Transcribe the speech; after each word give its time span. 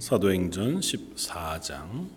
사도행전 0.00 0.80
14장 0.80 2.08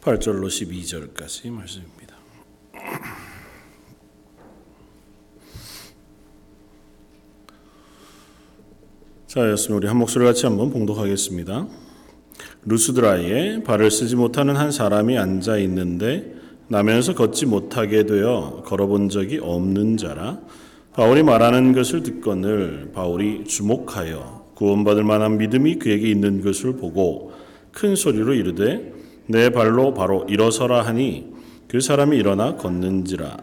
8절로 0.00 0.46
12절까지 0.46 1.50
말씀입니다. 1.50 2.16
자, 9.26 9.50
였으면 9.50 9.76
우리 9.76 9.86
한 9.86 9.98
목소리 9.98 10.24
같이 10.24 10.46
한번 10.46 10.70
봉독하겠습니다. 10.70 11.68
루스드라에 12.64 13.62
발을 13.62 13.90
쓰지 13.90 14.16
못하는 14.16 14.56
한 14.56 14.72
사람이 14.72 15.18
앉아 15.18 15.58
있는데 15.58 16.34
나면서 16.68 17.14
걷지 17.14 17.44
못하게 17.44 18.06
되어 18.06 18.62
걸어본 18.64 19.10
적이 19.10 19.40
없는 19.42 19.98
자라 19.98 20.40
바울이 20.94 21.22
말하는 21.22 21.74
것을 21.74 22.02
듣거늘 22.02 22.90
바울이 22.94 23.44
주목하여 23.44 24.41
구원받을 24.62 25.02
만한 25.02 25.38
믿음이 25.38 25.80
그에게 25.80 26.08
있는 26.08 26.40
것을 26.40 26.76
보고 26.76 27.32
큰 27.72 27.96
소리로 27.96 28.34
이르되 28.34 28.92
내 29.26 29.50
발로 29.50 29.92
바로 29.92 30.24
일어서라 30.28 30.82
하니 30.82 31.26
그 31.66 31.80
사람이 31.80 32.16
일어나 32.16 32.54
걷는지라 32.54 33.38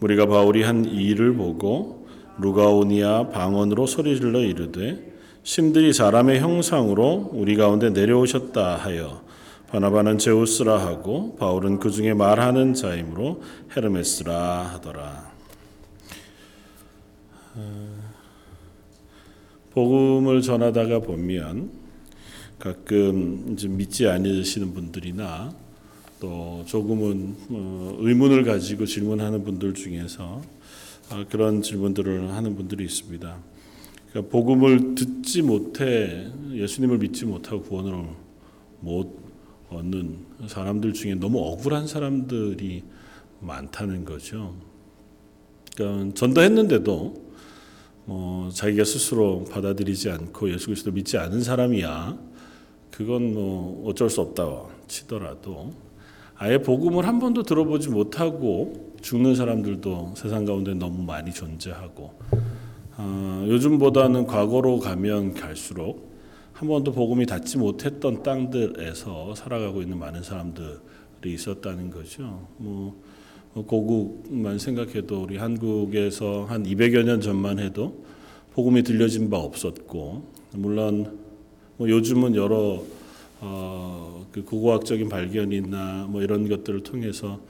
우리가 0.00 0.26
바울이 0.26 0.62
한 0.62 0.84
이 0.84 1.06
일을 1.06 1.34
보고 1.34 2.06
루가오니아 2.38 3.28
방언으로 3.30 3.86
소리질러 3.86 4.40
이르되 4.40 5.12
심들이 5.42 5.94
사람의 5.94 6.40
형상으로 6.40 7.30
우리 7.32 7.56
가운데 7.56 7.88
내려오셨다 7.88 8.76
하여 8.76 9.22
바나바는 9.70 10.18
제우스라 10.18 10.78
하고 10.86 11.34
바울은 11.36 11.78
그 11.78 11.90
중에 11.90 12.12
말하는 12.12 12.74
자이므로 12.74 13.40
헤르메스라 13.74 14.34
하더라. 14.74 15.32
복음을 19.72 20.42
전하다가 20.42 21.00
보면 21.00 21.70
가끔 22.58 23.52
이제 23.52 23.68
믿지 23.68 24.06
않으시는 24.06 24.74
분들이나 24.74 25.54
또 26.20 26.62
조금은 26.66 27.34
어, 27.50 27.96
의문을 27.98 28.44
가지고 28.44 28.86
질문하는 28.86 29.44
분들 29.44 29.74
중에서 29.74 30.42
어, 31.10 31.24
그런 31.30 31.62
질문들을 31.62 32.30
하는 32.30 32.54
분들이 32.54 32.84
있습니다. 32.84 33.36
그러니까 34.10 34.30
복음을 34.30 34.94
듣지 34.94 35.42
못해 35.42 36.28
예수님을 36.52 36.98
믿지 36.98 37.24
못하고 37.24 37.62
구원을 37.62 38.04
못 38.80 39.18
얻는 39.70 40.18
사람들 40.46 40.92
중에 40.92 41.14
너무 41.14 41.38
억울한 41.40 41.86
사람들이 41.86 42.84
많다는 43.40 44.04
거죠. 44.04 44.54
그러니까 45.74 46.14
전도했는데도 46.14 47.31
뭐 48.04 48.50
자기가 48.50 48.84
스스로 48.84 49.44
받아들이지 49.44 50.10
않고 50.10 50.50
예수 50.52 50.66
그리스도 50.66 50.90
믿지 50.90 51.18
않은 51.18 51.42
사람이야 51.42 52.18
그건 52.90 53.34
뭐 53.34 53.88
어쩔 53.88 54.10
수 54.10 54.20
없다 54.20 54.64
치더라도 54.88 55.72
아예 56.36 56.58
복음을 56.58 57.06
한 57.06 57.18
번도 57.18 57.44
들어보지 57.44 57.88
못하고 57.90 58.94
죽는 59.00 59.34
사람들도 59.34 60.14
세상 60.16 60.44
가운데 60.44 60.74
너무 60.74 61.02
많이 61.02 61.32
존재하고 61.32 62.12
어, 62.96 63.46
요즘보다는 63.48 64.26
과거로 64.26 64.78
가면 64.78 65.34
갈수록 65.34 66.12
한 66.52 66.68
번도 66.68 66.92
복음이 66.92 67.26
닿지 67.26 67.58
못했던 67.58 68.22
땅들에서 68.22 69.34
살아가고 69.34 69.82
있는 69.82 69.98
많은 69.98 70.22
사람들이 70.22 70.78
있었다는 71.24 71.90
거죠. 71.90 72.46
뭐 72.58 73.02
고국만 73.54 74.58
생각해도 74.58 75.22
우리 75.22 75.36
한국에서 75.36 76.44
한 76.44 76.64
200여 76.64 77.04
년 77.04 77.20
전만 77.20 77.58
해도 77.58 78.04
복음이 78.54 78.82
들려진 78.82 79.28
바 79.30 79.38
없었고 79.38 80.22
물론 80.54 81.18
뭐 81.76 81.88
요즘은 81.88 82.34
여러 82.34 82.82
어, 83.40 84.26
그 84.30 84.44
고고학적인 84.44 85.08
발견이나 85.08 86.06
뭐 86.08 86.22
이런 86.22 86.48
것들을 86.48 86.82
통해서 86.82 87.40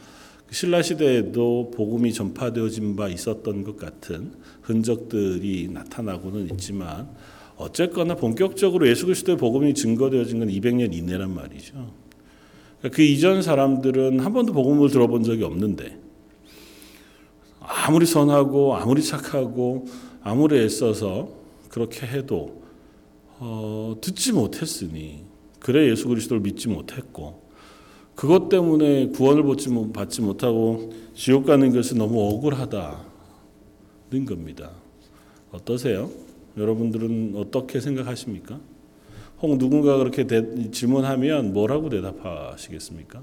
그 0.46 0.54
신라 0.54 0.82
시대에도 0.82 1.70
복음이 1.74 2.12
전파되어진 2.12 2.96
바 2.96 3.08
있었던 3.08 3.62
것 3.62 3.76
같은 3.76 4.32
흔적들이 4.62 5.68
나타나고는 5.70 6.50
있지만 6.52 7.08
어쨌거나 7.56 8.16
본격적으로 8.16 8.88
예수 8.88 9.06
그리스도의 9.06 9.36
복음이 9.36 9.74
증거되어진 9.74 10.40
건 10.40 10.48
200년 10.48 10.94
이내란 10.94 11.34
말이죠. 11.34 12.01
그 12.90 13.02
이전 13.02 13.42
사람들은 13.42 14.20
한 14.20 14.32
번도 14.32 14.52
복음을 14.52 14.90
들어본 14.90 15.22
적이 15.22 15.44
없는데 15.44 15.98
아무리 17.60 18.06
선하고 18.06 18.76
아무리 18.76 19.02
착하고 19.02 19.86
아무리 20.22 20.58
애써서 20.58 21.28
그렇게 21.68 22.06
해도 22.06 22.62
어, 23.38 23.96
듣지 24.00 24.32
못했으니 24.32 25.24
그래 25.58 25.88
예수 25.90 26.08
그리스도를 26.08 26.42
믿지 26.42 26.68
못했고 26.68 27.42
그것 28.14 28.48
때문에 28.48 29.08
구원을 29.08 29.44
받지 29.92 30.20
못하고 30.20 30.92
지옥 31.14 31.46
가는 31.46 31.72
것이 31.72 31.96
너무 31.96 32.20
억울하다는 32.28 32.96
겁니다. 34.26 34.70
어떠세요? 35.50 36.10
여러분들은 36.56 37.34
어떻게 37.36 37.80
생각하십니까? 37.80 38.60
혹 39.42 39.58
누군가 39.58 39.96
그렇게 39.98 40.26
대, 40.26 40.70
질문하면 40.70 41.52
뭐라고 41.52 41.88
대답하시겠습니까? 41.88 43.22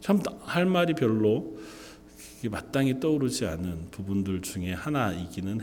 참 0.00 0.20
할 0.48 0.64
말이 0.64 0.94
별로 0.94 1.58
마땅히 2.50 2.98
떠오르지 2.98 3.44
않은 3.46 3.88
부분들 3.90 4.40
중에 4.40 4.72
하나이기는 4.72 5.60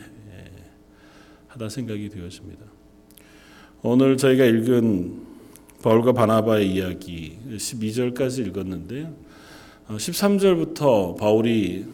하다 1.47 1.69
생각이 1.69 2.09
되었습니다. 2.09 2.65
오늘 3.81 4.17
저희가 4.17 4.45
읽은 4.45 5.21
바울과 5.81 6.13
바나바의 6.13 6.71
이야기 6.71 7.37
12절까지 7.49 8.47
읽었는데 8.47 9.11
13절부터 9.87 11.17
바울이 11.17 11.85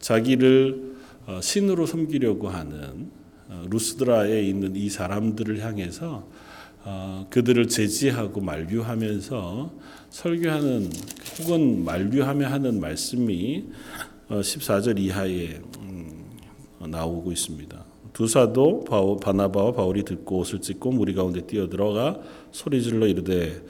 자기를 0.00 0.96
신으로 1.40 1.86
섬기려고 1.86 2.48
하는 2.48 3.10
루스드라에 3.48 4.42
있는 4.42 4.74
이 4.76 4.88
사람들을 4.88 5.64
향해서 5.64 6.26
그들을 7.30 7.68
제지하고 7.68 8.40
만류하면서 8.40 9.72
설교하는 10.10 10.90
혹은 11.38 11.84
만류하며 11.84 12.46
하는 12.46 12.80
말씀이 12.80 13.64
14절 14.28 14.98
이하에 14.98 15.60
음, 15.80 16.30
나오고 16.80 17.32
있습니다. 17.32 17.84
두 18.12 18.26
사도 18.26 18.84
바나바와 19.20 19.72
바울이 19.72 20.02
듣고 20.04 20.38
옷을 20.38 20.60
찢고 20.60 20.90
무리 20.92 21.14
가운데 21.14 21.42
뛰어들어가 21.42 22.20
소리질러 22.50 23.06
이르되 23.06 23.62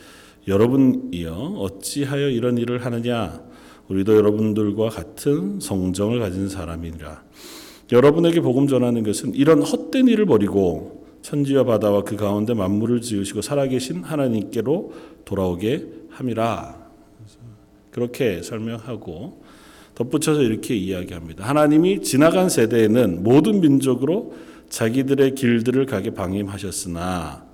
여러분이여 0.46 1.34
어찌하여 1.34 2.28
이런 2.28 2.56
일을 2.56 2.84
하느냐 2.84 3.42
우리도 3.88 4.16
여러분들과 4.16 4.90
같은 4.90 5.58
성정을 5.58 6.20
가진 6.20 6.48
사람이라 6.48 7.24
여러분에게 7.92 8.40
복음 8.40 8.66
전하는 8.66 9.02
것은 9.02 9.34
이런 9.34 9.62
헛된 9.62 10.08
일을 10.08 10.26
버리고 10.26 11.06
천지와 11.22 11.64
바다와 11.64 12.02
그 12.02 12.16
가운데 12.16 12.54
만물을 12.54 13.00
지으시고 13.00 13.42
살아계신 13.42 14.02
하나님께로 14.02 14.92
돌아오게 15.24 15.86
함이라 16.10 16.86
그렇게 17.90 18.42
설명하고 18.42 19.42
덧붙여서 19.94 20.42
이렇게 20.42 20.76
이야기합니다. 20.76 21.48
하나님이 21.48 22.02
지나간 22.02 22.48
세대에는 22.48 23.24
모든 23.24 23.60
민족으로 23.60 24.34
자기들의 24.68 25.34
길들을 25.34 25.86
가게 25.86 26.10
방임하셨으나 26.10 27.46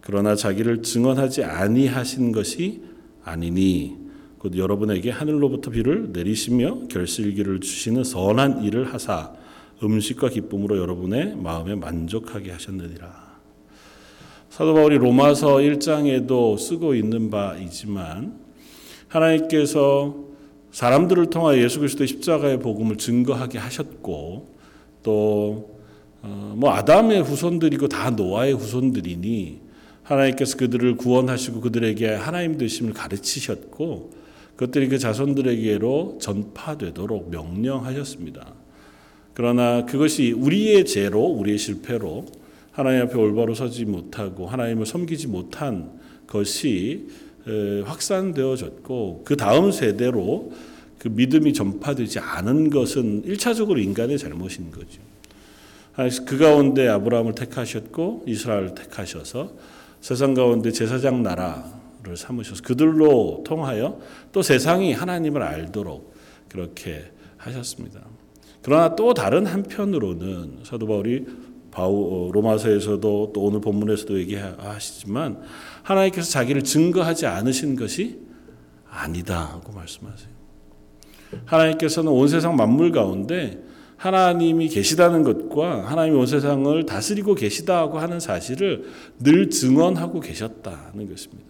그러나 0.00 0.34
자기를 0.34 0.82
증언하지 0.82 1.44
아니하신 1.44 2.32
것이 2.32 2.82
아니니 3.22 3.96
곧 4.38 4.56
여러분에게 4.56 5.10
하늘로부터 5.10 5.70
비를 5.70 6.10
내리시며 6.12 6.88
결실기를 6.88 7.60
주시는 7.60 8.04
선한 8.04 8.64
일을 8.64 8.94
하사 8.94 9.34
음식과 9.82 10.28
기쁨으로 10.28 10.78
여러분의 10.78 11.36
마음에 11.36 11.74
만족하게 11.74 12.52
하셨느니라. 12.52 13.30
사도 14.50 14.74
바울이 14.74 14.98
로마서 14.98 15.56
1장에도 15.56 16.58
쓰고 16.58 16.94
있는 16.94 17.30
바이지만 17.30 18.38
하나님께서 19.08 20.16
사람들을 20.72 21.30
통하여 21.30 21.62
예수 21.62 21.78
그리스도의 21.78 22.08
십자가의 22.08 22.60
복음을 22.60 22.96
증거하게 22.96 23.58
하셨고 23.58 24.54
또뭐 25.02 25.68
어, 26.22 26.68
아담의 26.68 27.22
후손들이고 27.22 27.88
다 27.88 28.10
노아의 28.10 28.52
후손들이니 28.54 29.60
하나님께서 30.02 30.56
그들을 30.56 30.96
구원하시고 30.96 31.60
그들에게 31.60 32.08
하나님 32.14 32.58
되심을 32.58 32.92
가르치셨고 32.92 34.10
그것들이 34.56 34.88
그 34.88 34.98
자손들에게로 34.98 36.18
전파되도록 36.20 37.30
명령하셨습니다. 37.30 38.59
그러나 39.40 39.86
그것이 39.86 40.32
우리의 40.32 40.84
죄로 40.84 41.22
우리의 41.24 41.56
실패로 41.56 42.26
하나님 42.72 43.00
앞에 43.04 43.14
올바로 43.14 43.54
서지 43.54 43.86
못하고 43.86 44.46
하나님을 44.46 44.84
섬기지 44.84 45.28
못한 45.28 45.98
것이 46.26 47.08
확산되어졌고 47.86 49.22
그 49.24 49.38
다음 49.38 49.72
세대로 49.72 50.52
그 50.98 51.08
믿음이 51.08 51.54
전파되지 51.54 52.18
않은 52.18 52.68
것은 52.68 53.24
일차적으로 53.24 53.80
인간의 53.80 54.18
잘못인 54.18 54.70
거죠. 54.70 55.00
하나님께서 55.92 56.24
그 56.26 56.36
가운데 56.36 56.86
아브라함을 56.88 57.34
택하셨고 57.34 58.24
이스라엘을 58.26 58.74
택하셔서 58.74 59.54
세상 60.02 60.34
가운데 60.34 60.70
제사장 60.70 61.22
나라를 61.22 62.14
삼으셔서 62.14 62.62
그들로 62.62 63.42
통하여 63.46 63.98
또 64.32 64.42
세상이 64.42 64.92
하나님을 64.92 65.42
알도록 65.42 66.14
그렇게 66.50 67.10
하셨습니다. 67.38 68.09
그러나 68.62 68.94
또 68.94 69.14
다른 69.14 69.46
한편으로는 69.46 70.60
사도 70.64 70.86
바울이 70.86 71.26
바우 71.70 72.30
로마서에서도 72.32 73.32
또 73.32 73.40
오늘 73.40 73.60
본문에서도 73.60 74.18
얘기하시지만 74.20 75.40
하나님께서 75.82 76.30
자기를 76.30 76.64
증거하지 76.64 77.26
않으신 77.26 77.76
것이 77.76 78.18
아니다고 78.88 79.72
말씀하세요. 79.72 80.30
하나님께서는 81.44 82.10
온 82.10 82.28
세상 82.28 82.56
만물 82.56 82.90
가운데 82.90 83.62
하나님이 83.96 84.68
계시다는 84.68 85.22
것과 85.22 85.84
하나님이 85.84 86.16
온 86.16 86.26
세상을 86.26 86.86
다스리고 86.86 87.34
계시다고 87.34 87.98
하는 87.98 88.18
사실을 88.18 88.84
늘 89.18 89.50
증언하고 89.50 90.20
계셨다는 90.20 91.08
것입니다. 91.08 91.49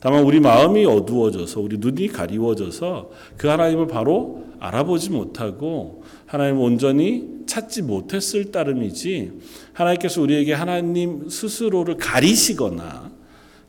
다만 0.00 0.24
우리 0.24 0.40
마음이 0.40 0.84
어두워져서 0.84 1.60
우리 1.60 1.78
눈이 1.78 2.08
가리워져서 2.08 3.10
그 3.36 3.48
하나님을 3.48 3.86
바로 3.86 4.44
알아보지 4.60 5.10
못하고 5.10 6.04
하나님을 6.26 6.62
온전히 6.62 7.36
찾지 7.46 7.82
못했을 7.82 8.50
따름이지 8.50 9.32
하나님께서 9.72 10.20
우리에게 10.20 10.52
하나님 10.52 11.28
스스로를 11.28 11.96
가리시거나 11.96 13.10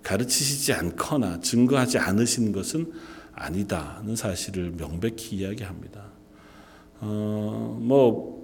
가르치시지 0.04 0.74
않거나 0.74 1.42
증거하지 1.42 1.98
않으신 1.98 2.52
것은 2.52 2.92
아니다는 3.34 4.16
사실을 4.16 4.74
명백히 4.78 5.38
이야기합니다. 5.38 6.06
어, 7.02 7.78
뭐 7.82 8.38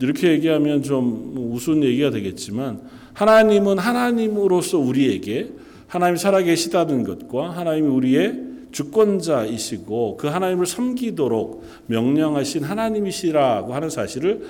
이렇게 0.00 0.32
얘기하면 0.32 0.82
좀 0.82 1.52
우스운 1.52 1.84
얘기가 1.84 2.10
되겠지만 2.10 2.82
하나님은 3.12 3.78
하나님으로서 3.78 4.78
우리에게 4.78 5.50
하나님 5.90 6.16
살아계시다는 6.16 7.02
것과 7.02 7.50
하나님이 7.50 7.88
우리의 7.88 8.40
주권자이시고 8.70 10.18
그 10.18 10.28
하나님을 10.28 10.64
섬기도록 10.64 11.64
명령하신 11.86 12.62
하나님이시라고 12.62 13.74
하는 13.74 13.90
사실을 13.90 14.46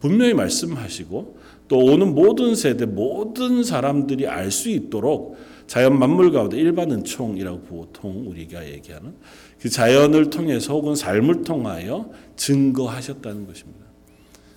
분명히 0.00 0.32
말씀하시고 0.32 1.36
또 1.68 1.78
오는 1.78 2.14
모든 2.14 2.54
세대 2.54 2.86
모든 2.86 3.62
사람들이 3.62 4.26
알 4.26 4.50
수 4.50 4.70
있도록 4.70 5.36
자연 5.66 5.98
만물 5.98 6.32
가운데 6.32 6.56
일반 6.56 6.90
은총이라고 6.90 7.60
보통 7.60 8.26
우리가 8.28 8.66
얘기하는 8.66 9.12
그 9.60 9.68
자연을 9.68 10.30
통해서 10.30 10.72
혹은 10.72 10.94
삶을 10.94 11.42
통하여 11.42 12.10
증거하셨다는 12.36 13.46
것입니다. 13.46 13.80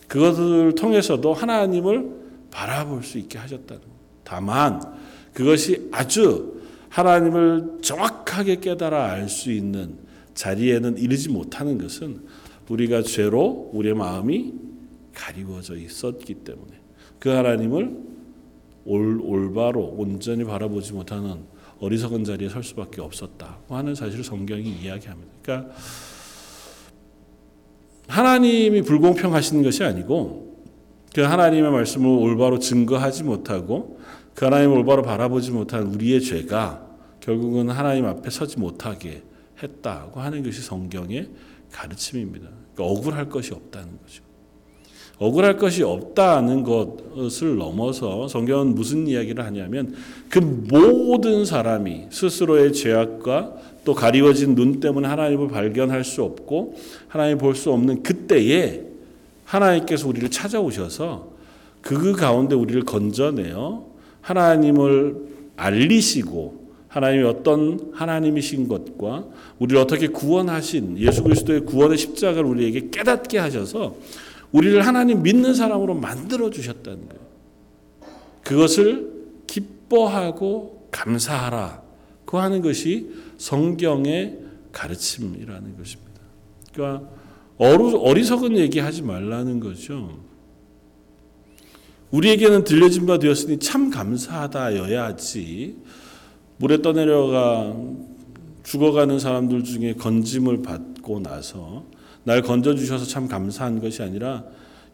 그것을 0.08 0.74
통해서도 0.76 1.34
하나님을 1.34 2.10
바라볼 2.50 3.04
수 3.04 3.18
있게 3.18 3.38
하셨다는 3.38 3.82
것. 3.82 3.90
다만 4.24 4.82
그것이 5.34 5.90
아주 5.92 6.62
하나님을 6.90 7.80
정확하게 7.82 8.58
깨달아 8.58 9.12
알 9.12 9.28
수 9.28 9.52
있는 9.52 9.98
자리에는 10.36 10.98
이르지 10.98 11.30
못하는 11.30 11.78
것은 11.78 12.22
우리가 12.70 13.04
죄로 13.04 13.70
우리의 13.74 13.94
마음이 13.94 14.54
가리워져 15.14 15.76
있었기 15.76 16.36
때문에 16.36 16.72
그 17.20 17.30
하나님을 17.30 17.98
올, 18.86 19.20
올바로 19.22 19.82
온전히 19.98 20.44
바라보지 20.44 20.94
못하는 20.94 21.44
어리석은 21.80 22.24
자리에 22.24 22.50
설 22.50 22.64
수밖에 22.64 23.02
없었다고 23.02 23.76
하는 23.76 23.96
사실을 23.96 24.24
성경이 24.24 24.64
이야기합니다. 24.64 25.32
그러니까 25.42 25.76
하나님이 28.08 28.82
불공평하신 28.82 29.64
것이 29.64 29.84
아니고 29.84 30.64
그 31.14 31.22
하나님의 31.22 31.72
말씀을 31.72 32.08
올바로 32.08 32.60
증거하지 32.60 33.24
못하고 33.24 34.00
그 34.36 34.46
하나님을 34.46 34.78
올바로 34.78 35.04
바라보지 35.04 35.52
못한 35.52 35.84
우리의 35.84 36.22
죄가 36.22 36.88
결국은 37.20 37.70
하나님 37.70 38.06
앞에 38.06 38.30
서지 38.30 38.60
못하게 38.60 39.22
했다고 39.62 40.20
하는 40.20 40.44
것이 40.44 40.62
성경의 40.62 41.30
가르침입니다. 41.72 42.48
그러니까 42.74 43.00
억울할 43.00 43.30
것이 43.30 43.54
없다는 43.54 43.90
거죠. 44.02 44.24
억울할 45.20 45.58
것이 45.58 45.84
없다는 45.84 46.64
것을 46.64 47.56
넘어서 47.58 48.28
성경은 48.28 48.76
무슨 48.76 49.08
이야기를 49.08 49.46
하냐면 49.46 49.94
그 50.28 50.40
모든 50.40 51.46
사람이 51.46 52.08
스스로의 52.10 52.74
죄악과 52.74 53.54
또 53.86 53.94
가리워진 53.94 54.56
눈 54.56 54.80
때문에 54.80 55.08
하나님을 55.08 55.50
발견할 55.50 56.04
수 56.04 56.24
없고 56.24 56.76
하나님 57.08 57.38
볼 57.38 57.56
수 57.56 57.72
없는 57.72 58.02
그때에 58.04 58.82
하나님께서 59.46 60.08
우리를 60.08 60.30
찾아오셔서 60.30 61.32
그 61.82 62.14
가운데 62.14 62.56
우리를 62.56 62.84
건져내어 62.84 63.93
하나님을 64.24 65.16
알리시고 65.56 66.64
하나님이 66.88 67.24
어떤 67.24 67.92
하나님이신 67.94 68.68
것과 68.68 69.26
우리를 69.60 69.80
어떻게 69.82 70.08
구원하신 70.08 70.98
예수 71.00 71.24
그리스도의 71.24 71.66
구원의 71.66 71.98
십자가를 71.98 72.46
우리에게 72.46 72.90
깨닫게 72.90 73.38
하셔서 73.38 73.96
우리를 74.52 74.86
하나님 74.86 75.24
믿는 75.24 75.54
사람으로 75.54 75.96
만들어 75.96 76.50
주셨다는 76.50 77.10
거예요. 77.10 77.24
그것을 78.44 79.12
기뻐하고 79.48 80.88
감사하라고 80.92 82.40
하는 82.40 82.62
것이 82.62 83.10
성경의 83.38 84.40
가르침이라는 84.72 85.78
것입니다. 85.78 86.14
그러니까 86.74 87.10
어리석은 87.58 88.58
얘기하지 88.58 89.02
말라는 89.02 89.60
거죠. 89.60 90.20
우리에게는 92.14 92.64
들려진 92.64 93.08
바 93.08 93.18
되었으니 93.18 93.58
참 93.58 93.90
감사하다여야지 93.90 95.78
물에 96.58 96.82
떠내려가 96.84 97.76
죽어가는 98.62 99.18
사람들 99.18 99.64
중에 99.64 99.96
건짐을 99.96 100.62
받고 100.62 101.22
나서 101.22 101.86
날 102.24 102.44
건져 102.44 102.76
주셔서 102.76 103.06
참 103.06 103.28
감사한 103.28 103.82
것이 103.82 104.04
아니라 104.04 104.44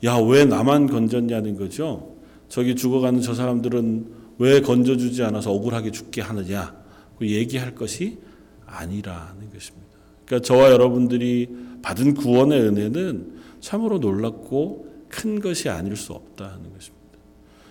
야 0.03 0.17
왜 0.17 0.45
나만 0.45 0.87
건졌냐는 0.87 1.57
거죠. 1.57 2.15
저기 2.47 2.75
죽어가는 2.75 3.19
저 3.21 3.33
사람들은 3.33 4.07
왜 4.37 4.61
건져 4.61 4.95
주지 4.95 5.21
않아서 5.23 5.51
억울하게 5.51 5.91
죽게 5.91 6.21
하느냐 6.21 6.73
그 7.17 7.29
얘기할 7.29 7.75
것이 7.75 8.17
아니라는 8.65 9.51
것입니다. 9.53 9.87
그러니까 10.25 10.47
저와 10.47 10.71
여러분들이 10.71 11.49
받은 11.81 12.13
구원의 12.13 12.61
은혜는 12.61 13.39
참으로 13.59 13.99
놀랍고 13.99 14.87
큰 15.09 15.41
것이 15.41 15.67
아닐 15.67 15.97
수 15.97 16.13
없다는 16.13 16.73
것입니다. 16.73 16.98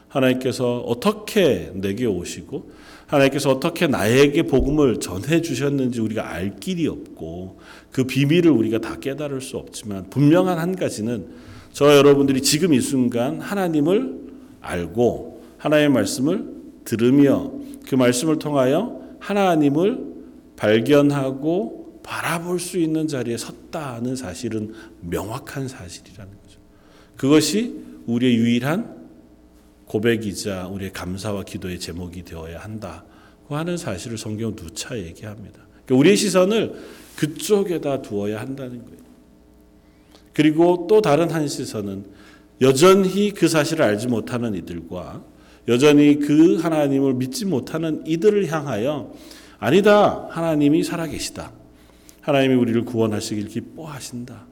하나님께서 0.09 0.79
어떻게 0.81 1.71
내게 1.75 2.07
오시고 2.07 2.71
하나님께서 3.07 3.51
어떻게 3.51 3.87
나에게 3.87 4.43
복음을 4.43 5.01
전해 5.01 5.41
주셨는지 5.41 6.01
우리가 6.01 6.31
알 6.31 6.57
길이 6.57 6.87
없고 6.87 7.59
그 7.91 8.05
비밀을 8.05 8.51
우리가 8.51 8.79
다 8.79 8.99
깨달을 8.99 9.41
수 9.41 9.57
없지만 9.57 10.11
분명한 10.11 10.59
한 10.59 10.77
가지는 10.77 11.27
저 11.73 11.97
여러분들이 11.97 12.43
지금 12.43 12.75
이 12.75 12.81
순간 12.81 13.41
하나님을 13.41 14.19
알고 14.61 15.43
하나님의 15.59 15.91
말씀을 15.91 16.47
들으며 16.85 17.51
그 17.89 17.95
말씀을 17.95 18.39
통하여 18.39 19.01
하나님을 19.21 20.07
발견하고 20.57 22.01
바라볼 22.03 22.59
수 22.59 22.79
있는 22.79 23.07
자리에 23.07 23.37
섰다는 23.37 24.17
사실은 24.17 24.73
명확한 25.01 25.69
사실이라는 25.69 26.33
거죠. 26.43 26.59
그것이 27.17 27.77
우리의 28.07 28.37
유일한 28.37 28.98
고백이자 29.89 30.69
우리의 30.69 30.93
감사와 30.93 31.45
기도의 31.45 31.81
제목이 31.81 32.25
되어야 32.25 32.61
한다고 32.61 33.57
하는 33.57 33.77
사실을 33.77 34.19
성경 34.19 34.55
누차 34.55 34.99
얘기합니다. 34.99 35.61
그러니까 35.85 35.95
우리의 35.97 36.17
시선을 36.17 36.75
그쪽에다 37.17 38.03
두어야 38.03 38.41
한다는 38.41 38.85
거예요. 38.85 38.99
그리고 40.35 40.87
또 40.89 41.01
다른 41.01 41.31
한 41.31 41.49
시선은 41.49 42.05
여전히 42.61 43.33
그 43.33 43.49
사실을 43.49 43.85
알지 43.85 44.09
못하는 44.09 44.55
이들과 44.55 45.25
여전히 45.67 46.19
그 46.19 46.57
하나님을 46.57 47.15
믿지 47.15 47.45
못하는 47.45 48.03
이들을 48.07 48.47
향하여 48.53 49.13
아니다. 49.59 50.29
하나님이 50.31 50.85
살아계시다. 50.85 51.53
하나님이 52.21 52.55
우리를 52.55 52.85
구원하시길 52.85 53.49
기뻐하신다. 53.49 54.47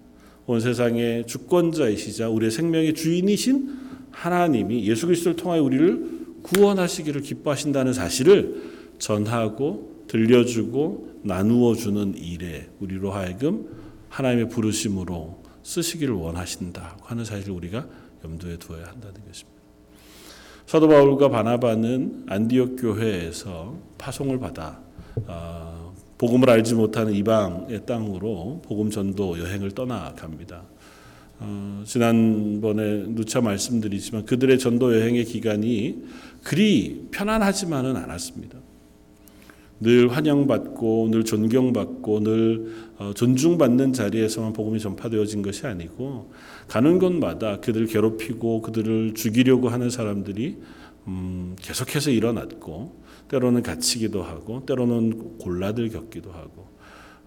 온 0.47 0.61
세상의 0.61 1.27
주권자이시자 1.27 2.29
우리의 2.29 2.51
생명의 2.51 2.95
주인이신 2.95 3.86
하나님이 4.17 4.87
예수 4.89 5.07
그리스도를 5.07 5.37
통하여 5.37 5.63
우리를 5.63 6.27
구원하시기를 6.43 7.21
기뻐하신다는 7.21 7.93
사실을 7.93 8.63
전하고 8.99 10.05
들려주고 10.09 11.21
나누어 11.23 11.75
주는 11.75 12.17
일에 12.17 12.69
우리로 12.81 13.13
하여금 13.13 13.69
하나님의 14.09 14.49
부르심으로 14.49 15.43
쓰시기를 15.63 16.15
원하신다 16.15 16.97
하는 17.03 17.25
사실을 17.25 17.55
우리가 17.55 17.87
염두에 18.25 18.57
두어야 18.57 18.87
한다는 18.87 19.15
것입니다. 19.27 19.57
사도 20.65 20.89
바울과 20.89 21.29
바나바는 21.29 22.25
안디옥 22.29 22.77
교회에서 22.81 23.77
파송을 23.99 24.39
받아 24.39 24.81
어, 25.27 25.95
복음을 26.17 26.49
알지 26.49 26.75
못하는 26.75 27.13
이방의 27.13 27.85
땅으로 27.85 28.63
복음 28.65 28.91
전도 28.91 29.39
여행을 29.39 29.73
떠나갑니다. 29.73 30.63
어, 31.39 31.83
지난번에 31.85 33.05
누차 33.09 33.41
말씀드리지만 33.41 34.25
그들의 34.25 34.59
전도 34.59 34.95
여행의 34.95 35.25
기간이 35.25 36.03
그리 36.43 37.09
편안하지만은 37.11 37.97
않았습니다. 37.97 38.59
늘 39.79 40.11
환영받고 40.11 41.09
늘 41.11 41.25
존경받고 41.25 42.21
늘 42.21 42.73
어, 42.99 43.13
존중받는 43.15 43.93
자리에서만 43.93 44.55
복음이 44.55 44.81
전파되어진 44.81 45.43
것이 45.43 45.67
아니고 45.67 46.31
가는 46.67 46.99
곳마다 46.99 47.61
그들을 47.61 47.87
괴롭히고 47.87 48.63
그들을 48.63 49.13
죽이려고 49.15 49.69
하는 49.69 49.91
사람들이 49.91 50.57
음, 51.09 51.57
계속해서 51.61 52.11
일어났고 52.11 52.97
때로는 53.29 53.63
갇히기도 53.63 54.23
하고 54.23 54.65
때로는 54.65 55.39
곤란을 55.39 55.91
겪기도 55.91 56.33
하고 56.33 56.76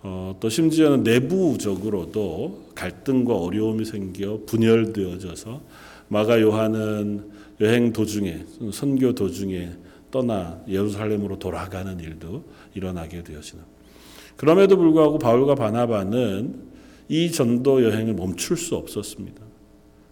어, 0.01 0.36
또 0.39 0.50
심지어는 0.50 1.03
내부적으로도 1.03 2.70
갈등과 2.75 3.36
어려움이 3.36 3.86
생겨 3.86 4.39
분열되어져서 4.46 5.62
마가 6.08 6.41
요한은 6.41 7.29
여행 7.62 7.91
도중에 7.91 8.46
선교 8.72 9.13
도중에 9.13 9.70
떠나 10.12 10.62
예루살렘으로 10.68 11.38
돌아가는 11.38 12.00
일도 12.00 12.44
일어나게 12.74 13.24
되어지는. 13.24 13.63
그럼에도 14.38 14.77
불구하고 14.77 15.20
바울과 15.20 15.56
바나바는 15.56 16.70
이 17.10 17.32
전도 17.32 17.84
여행을 17.84 18.13
멈출 18.13 18.56
수 18.56 18.75
없었습니다. 18.75 19.41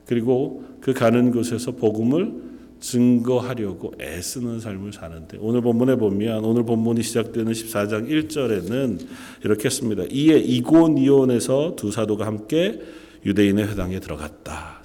그리고 0.06 0.66
그 0.82 0.94
가는 0.94 1.32
곳에서 1.32 1.72
복음을 1.72 2.34
증거하려고 2.80 3.94
애쓰는 4.00 4.60
삶을 4.60 4.94
사는데 4.94 5.38
오늘 5.42 5.62
본문에 5.62 5.96
보면 5.96 6.46
오늘 6.46 6.64
본문이 6.64 7.02
시작되는 7.04 7.52
14장 7.52 8.10
1절에는 8.10 9.06
이렇게 9.44 9.70
씁니다. 9.70 10.04
이에 10.10 10.38
이고니온에서 10.38 11.76
두 11.76 11.92
사도가 11.92 12.26
함께 12.26 12.80
유대인의 13.26 13.68
회당에 13.68 14.00
들어갔다. 14.00 14.82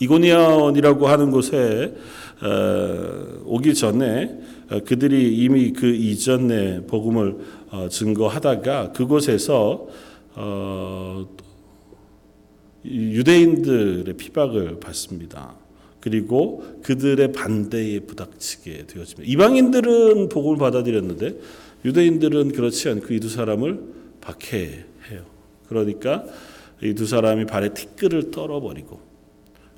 이고니온이라고 0.00 1.06
하는 1.06 1.30
곳에 1.30 1.94
어, 2.42 3.42
오기 3.44 3.74
전에 3.74 4.38
어, 4.70 4.80
그들이 4.80 5.36
이미 5.36 5.72
그 5.72 5.86
이전에 5.86 6.82
복음을 6.86 7.38
어, 7.70 7.88
증거하다가 7.88 8.92
그곳에서 8.92 9.86
유대인들의 12.84 14.14
피박을 14.18 14.80
받습니다. 14.80 15.54
그리고 16.06 16.62
그들의 16.84 17.32
반대에 17.32 17.98
부닥치게 17.98 18.86
되어집니다. 18.86 19.22
이방인들은 19.24 20.28
복음을 20.28 20.56
받아들였는데 20.56 21.34
유대인들은 21.84 22.52
그렇지 22.52 22.88
않고 22.90 23.12
이 23.12 23.18
두 23.18 23.28
사람을 23.28 23.80
박해해요. 24.20 25.24
그러니까 25.68 26.24
이 26.80 26.94
두 26.94 27.06
사람이 27.06 27.46
발에 27.46 27.74
티끌을 27.74 28.30
떨어버리고 28.30 29.00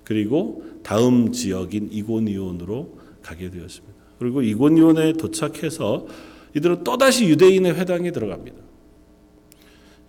그리고 0.04 0.64
다음 0.82 1.32
지역인 1.32 1.88
이고니온으로 1.92 2.98
가게 3.22 3.48
되었습니다. 3.48 3.94
그리고 4.18 4.42
이고니온에 4.42 5.14
도착해서 5.14 6.08
이들은 6.54 6.84
또다시 6.84 7.24
유대인의 7.24 7.72
회당에 7.72 8.10
들어갑니다. 8.12 8.58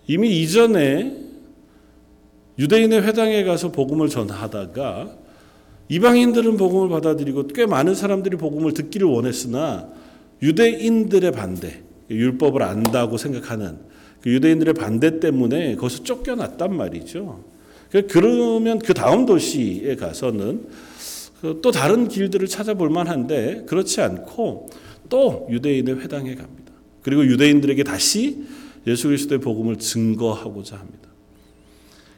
이미 0.06 0.42
이전에 0.42 1.16
유대인의 2.58 3.04
회당에 3.04 3.42
가서 3.42 3.72
복음을 3.72 4.10
전하다가 4.10 5.19
이방인들은 5.90 6.56
복음을 6.56 6.88
받아들이고 6.88 7.48
꽤 7.48 7.66
많은 7.66 7.96
사람들이 7.96 8.36
복음을 8.36 8.72
듣기를 8.74 9.08
원했으나 9.08 9.88
유대인들의 10.40 11.32
반대, 11.32 11.82
율법을 12.08 12.62
안다고 12.62 13.16
생각하는 13.16 13.78
그 14.20 14.30
유대인들의 14.30 14.74
반대 14.74 15.18
때문에 15.18 15.74
거기서 15.74 16.04
쫓겨났단 16.04 16.76
말이죠. 16.76 17.44
그러면 18.08 18.78
그 18.78 18.94
다음 18.94 19.26
도시에 19.26 19.96
가서는 19.96 20.68
또 21.60 21.72
다른 21.72 22.06
길들을 22.06 22.46
찾아볼 22.46 22.88
만한데 22.88 23.64
그렇지 23.66 24.00
않고 24.00 24.70
또 25.08 25.48
유대인의 25.50 26.00
회당에 26.00 26.36
갑니다. 26.36 26.72
그리고 27.02 27.26
유대인들에게 27.26 27.82
다시 27.82 28.44
예수 28.86 29.08
그리스도의 29.08 29.40
복음을 29.40 29.76
증거하고자 29.76 30.76
합니다. 30.76 31.08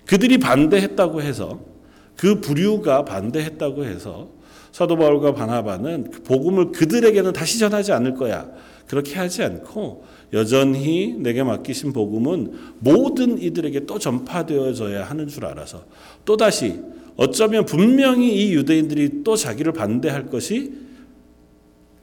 그들이 0.04 0.36
반대했다고 0.36 1.22
해서 1.22 1.71
그 2.16 2.40
부류가 2.40 3.04
반대했다고 3.04 3.84
해서 3.84 4.30
사도 4.72 4.96
바울과 4.96 5.34
바나바는 5.34 6.10
그 6.10 6.22
복음을 6.22 6.72
그들에게는 6.72 7.32
다시 7.32 7.58
전하지 7.58 7.92
않을 7.92 8.14
거야. 8.14 8.48
그렇게 8.86 9.16
하지 9.16 9.42
않고 9.42 10.04
여전히 10.32 11.14
내게 11.18 11.42
맡기신 11.42 11.92
복음은 11.92 12.52
모든 12.78 13.40
이들에게 13.40 13.86
또 13.86 13.98
전파되어져야 13.98 15.04
하는 15.04 15.28
줄 15.28 15.46
알아서 15.46 15.84
또다시 16.24 16.80
어쩌면 17.16 17.66
분명히 17.66 18.34
이 18.34 18.54
유대인들이 18.54 19.22
또 19.24 19.36
자기를 19.36 19.72
반대할 19.72 20.26
것이 20.26 20.72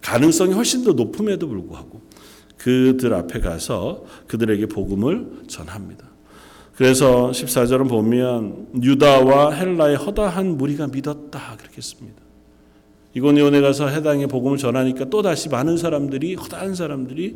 가능성이 0.01 0.54
훨씬 0.54 0.84
더 0.84 0.94
높음에도 0.94 1.48
불구하고 1.48 2.01
그들 2.58 3.13
앞에 3.13 3.39
가서 3.39 4.06
그들에게 4.28 4.68
복음을 4.68 5.44
전합니다. 5.48 6.09
그래서 6.79 7.31
14절은 7.31 7.89
보면 7.89 8.67
유다와 8.81 9.51
헬라의 9.51 9.98
허다한 9.98 10.57
무리가 10.57 10.88
믿었다 10.88 11.57
그렇게 11.57 11.81
씁니다. 11.81 12.21
이고니온에 13.13 13.59
가서 13.59 13.89
해당의 13.89 14.27
복음을 14.27 14.57
전하니까 14.57 15.09
또 15.09 15.21
다시 15.21 15.50
많은 15.50 15.75
사람들이 15.75 16.36
허다한 16.36 16.75
사람들이 16.75 17.36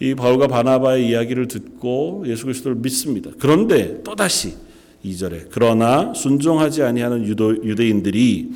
이 0.00 0.14
바울과 0.16 0.48
바나바의 0.48 1.08
이야기를 1.08 1.46
듣고 1.46 2.24
예수 2.26 2.46
그리스도를 2.46 2.78
믿습니다. 2.78 3.30
그런데 3.38 4.02
또 4.02 4.16
다시 4.16 4.56
2절에 5.04 5.50
그러나 5.52 6.12
순종하지 6.12 6.82
아니하는 6.82 7.24
유도, 7.26 7.62
유대인들이 7.62 8.50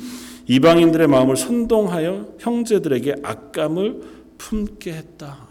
이방인들의 0.49 1.07
마음을 1.07 1.37
선동하여 1.37 2.35
형제들에게 2.39 3.15
악감을 3.23 4.01
품게 4.37 4.91
했다. 4.91 5.44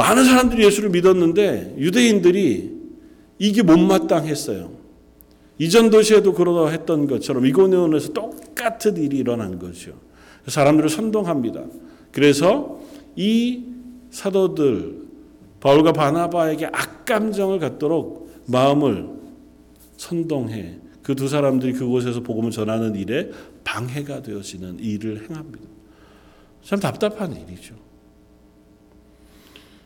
많은 0.00 0.24
사람들이 0.24 0.64
예수를 0.64 0.88
믿었는데 0.88 1.74
유대인들이 1.76 2.80
이게 3.38 3.62
못마땅했어요. 3.62 4.72
이전 5.58 5.90
도시에도 5.90 6.32
그러했던 6.32 7.06
것처럼 7.06 7.44
이고니온에서 7.44 8.14
똑같은 8.14 8.96
일이 8.96 9.18
일어난 9.18 9.58
거죠. 9.58 9.92
사람들을 10.46 10.88
선동합니다. 10.88 11.64
그래서 12.12 12.80
이 13.14 13.64
사도들 14.10 15.02
바울과 15.60 15.92
바나바에게 15.92 16.66
악감정을 16.72 17.58
갖도록 17.58 18.30
마음을 18.46 19.06
선동해 19.98 20.78
그 21.02 21.14
두 21.14 21.28
사람들이 21.28 21.72
그곳에서 21.74 22.20
복음을 22.20 22.50
전하는 22.50 22.94
일에 22.94 23.30
방해가 23.64 24.22
되어지는 24.22 24.78
일을 24.78 25.28
행합니다. 25.28 25.66
참 26.62 26.78
답답한 26.78 27.36
일이죠. 27.36 27.74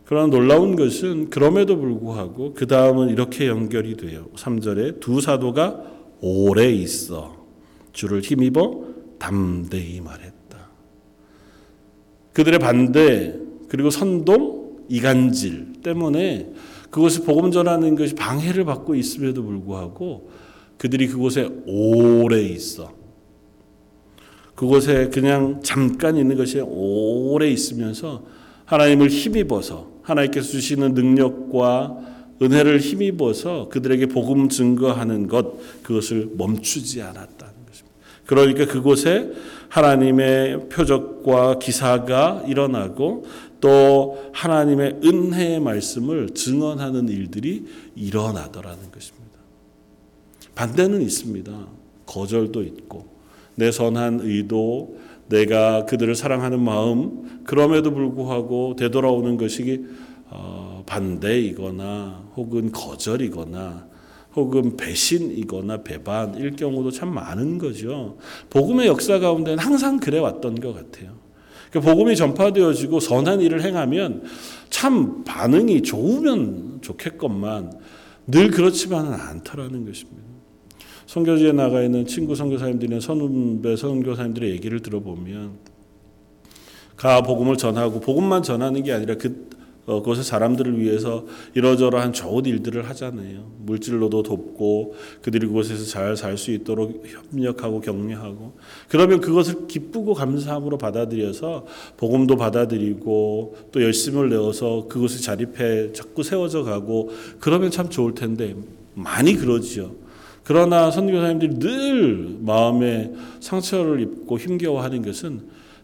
그러나 0.04 0.26
놀라운 0.28 0.76
것은 0.76 1.30
그럼에도 1.30 1.78
불구하고 1.78 2.52
그 2.54 2.66
다음은 2.66 3.08
이렇게 3.08 3.48
연결이 3.48 3.96
돼요. 3.96 4.26
3절에 4.36 5.00
두 5.00 5.20
사도가 5.20 5.82
오래 6.20 6.70
있어 6.70 7.46
주를 7.92 8.20
힘입어 8.20 8.84
담대히 9.18 10.00
말했다. 10.00 10.70
그들의 12.34 12.58
반대 12.58 13.38
그리고 13.68 13.90
선동 13.90 14.84
이간질 14.88 15.80
때문에 15.82 16.52
그것을 16.90 17.24
복음 17.24 17.50
전하는 17.50 17.96
것이 17.96 18.14
방해를 18.14 18.64
받고 18.64 18.94
있음에도 18.94 19.42
불구하고 19.42 20.30
그들이 20.76 21.08
그곳에 21.08 21.48
오래 21.66 22.42
있어. 22.42 22.92
그곳에 24.54 25.08
그냥 25.08 25.60
잠깐 25.62 26.16
있는 26.16 26.36
것이 26.36 26.60
오래 26.60 27.48
있으면서 27.48 28.24
하나님을 28.66 29.08
힘입어서 29.08 29.93
하나님께서 30.04 30.48
주시는 30.48 30.94
능력과 30.94 31.98
은혜를 32.40 32.78
힘입어서 32.80 33.68
그들에게 33.68 34.06
복음 34.06 34.48
증거하는 34.48 35.28
것 35.28 35.54
그것을 35.82 36.30
멈추지 36.36 37.02
않았다는 37.02 37.54
것입니다. 37.66 37.96
그러니까 38.26 38.66
그곳에 38.66 39.32
하나님의 39.68 40.68
표적과 40.68 41.58
기사가 41.58 42.44
일어나고 42.46 43.24
또 43.60 44.30
하나님의 44.32 45.00
은혜의 45.02 45.60
말씀을 45.60 46.30
증언하는 46.30 47.08
일들이 47.08 47.64
일어나더라는 47.96 48.90
것입니다. 48.92 49.24
반대는 50.54 51.02
있습니다. 51.02 51.66
거절도 52.06 52.62
있고 52.62 53.06
내 53.54 53.70
선한 53.70 54.20
의도 54.22 54.98
내가 55.28 55.84
그들을 55.86 56.14
사랑하는 56.14 56.62
마음 56.62 57.42
그럼에도 57.44 57.92
불구하고 57.92 58.76
되돌아오는 58.76 59.36
것이 59.36 59.84
어, 60.30 60.82
반대이거나 60.86 62.30
혹은 62.36 62.72
거절이거나 62.72 63.88
혹은 64.34 64.76
배신이거나 64.76 65.82
배반일 65.82 66.56
경우도 66.56 66.90
참 66.90 67.14
많은 67.14 67.58
거죠. 67.58 68.18
복음의 68.50 68.88
역사 68.88 69.18
가운데는 69.18 69.58
항상 69.58 69.98
그래 69.98 70.18
왔던 70.18 70.56
것 70.56 70.74
같아요. 70.74 71.12
그러니까 71.70 71.92
복음이 71.92 72.16
전파되어지고 72.16 73.00
선한 73.00 73.40
일을 73.40 73.62
행하면 73.62 74.24
참 74.70 75.24
반응이 75.24 75.82
좋으면 75.82 76.78
좋겠건만 76.82 77.72
늘 78.26 78.50
그렇지만은 78.50 79.12
않다라는 79.12 79.84
것입니다. 79.84 80.33
선교지에 81.06 81.52
나가 81.52 81.82
있는 81.82 82.06
친구 82.06 82.34
선교사님들이나 82.34 83.00
선후배 83.00 83.76
선교사님들의 83.76 84.50
얘기를 84.50 84.80
들어보면 84.80 85.74
가 86.96 87.22
복음을 87.22 87.56
전하고 87.56 88.00
복음만 88.00 88.42
전하는 88.42 88.82
게 88.82 88.92
아니라 88.92 89.16
그 89.16 89.48
어, 89.86 90.00
그것의 90.00 90.24
사람들을 90.24 90.80
위해서 90.80 91.26
이러저러한 91.54 92.14
좋은 92.14 92.46
일들을 92.46 92.88
하잖아요. 92.88 93.50
물질로도 93.58 94.22
돕고 94.22 94.94
그들이 95.20 95.46
그곳에서 95.46 95.84
잘 95.84 96.16
살 96.16 96.38
수 96.38 96.52
있도록 96.52 97.04
협력하고 97.32 97.80
격려하고 97.80 98.54
그러면 98.88 99.20
그것을 99.20 99.66
기쁘고 99.66 100.14
감사함으로 100.14 100.78
받아들여서 100.78 101.66
복음도 101.98 102.36
받아들이고 102.36 103.56
또 103.72 103.82
열심을 103.82 104.30
내어서 104.30 104.86
그곳에 104.88 105.20
자립해 105.20 105.92
자꾸 105.92 106.22
세워져 106.22 106.62
가고 106.62 107.10
그러면 107.38 107.70
참 107.70 107.90
좋을 107.90 108.14
텐데 108.14 108.56
많이 108.94 109.34
그러지요. 109.34 110.03
그러나 110.44 110.90
선교사님들이 110.90 111.58
늘 111.58 112.36
마음에 112.40 113.12
상처를 113.40 114.00
입고 114.00 114.38
힘겨워하는 114.38 115.02
것은 115.02 115.40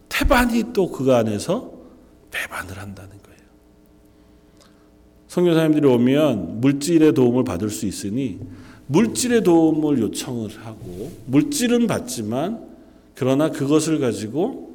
태반이 0.07 0.71
또 0.73 0.91
그 0.91 1.13
안에서 1.13 1.73
배반을 2.31 2.77
한다는 2.77 3.09
거예요. 3.09 3.41
선교사님들이 5.27 5.87
오면 5.87 6.61
물질의 6.61 7.13
도움을 7.13 7.43
받을 7.43 7.69
수 7.69 7.85
있으니 7.87 8.39
물질의 8.87 9.43
도움을 9.43 9.99
요청을 9.99 10.49
하고 10.63 11.11
물질은 11.25 11.87
받지만 11.87 12.69
그러나 13.15 13.49
그것을 13.49 13.99
가지고 13.99 14.71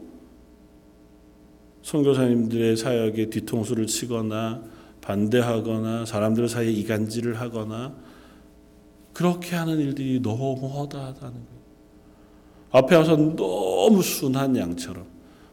선교사님들의 1.82 2.76
사역에 2.76 3.30
뒤통수를 3.30 3.86
치거나 3.86 4.62
반대하거나 5.00 6.06
사람들 6.06 6.48
사이에 6.48 6.72
이간질을 6.72 7.40
하거나 7.40 7.94
그렇게 9.16 9.56
하는 9.56 9.78
일들이 9.78 10.20
너무 10.20 10.68
허다하다는 10.68 11.32
거예요. 11.32 11.60
앞에 12.70 12.96
와서 12.96 13.16
너무 13.16 14.02
순한 14.02 14.54
양처럼 14.54 15.06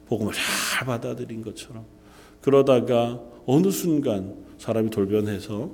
복음을 0.05 0.33
잘 0.33 0.85
받아들인 0.85 1.41
것처럼 1.41 1.85
그러다가 2.41 3.21
어느 3.45 3.71
순간 3.71 4.35
사람이 4.57 4.89
돌변해서 4.89 5.71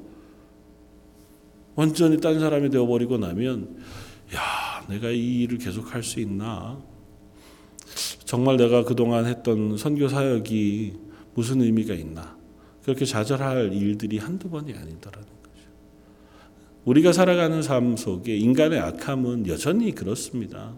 완전히 1.73 2.21
딴 2.21 2.39
사람이 2.39 2.69
되어버리고 2.69 3.17
나면 3.17 3.79
야 4.35 4.85
내가 4.87 5.09
이 5.09 5.41
일을 5.41 5.57
계속할 5.57 6.03
수 6.03 6.19
있나 6.19 6.79
정말 8.23 8.57
내가 8.57 8.83
그동안 8.83 9.25
했던 9.25 9.77
선교 9.77 10.07
사역이 10.07 10.93
무슨 11.33 11.63
의미가 11.63 11.95
있나 11.95 12.37
그렇게 12.83 13.05
좌절할 13.05 13.73
일들이 13.73 14.19
한두 14.19 14.47
번이 14.47 14.73
아니더라는 14.73 15.27
거죠. 15.27 15.38
우리가 16.89 17.13
살아가는 17.13 17.61
삶 17.61 17.95
속에 17.95 18.35
인간의 18.35 18.79
악함은 18.79 19.47
여전히 19.47 19.93
그렇습니다. 19.93 20.73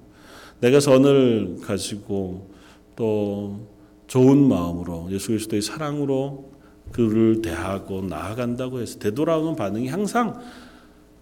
내가 0.59 0.81
선을 0.81 1.59
가지고 1.61 2.51
또 2.97 3.65
좋은 4.07 4.37
마음으로 4.45 5.07
예수 5.11 5.27
그리스도의 5.29 5.61
사랑으로 5.61 6.51
그를 6.91 7.41
대하고 7.41 8.01
나아간다고 8.01 8.81
해서 8.81 8.99
되돌아오는 8.99 9.55
반응이 9.55 9.87
항상 9.87 10.41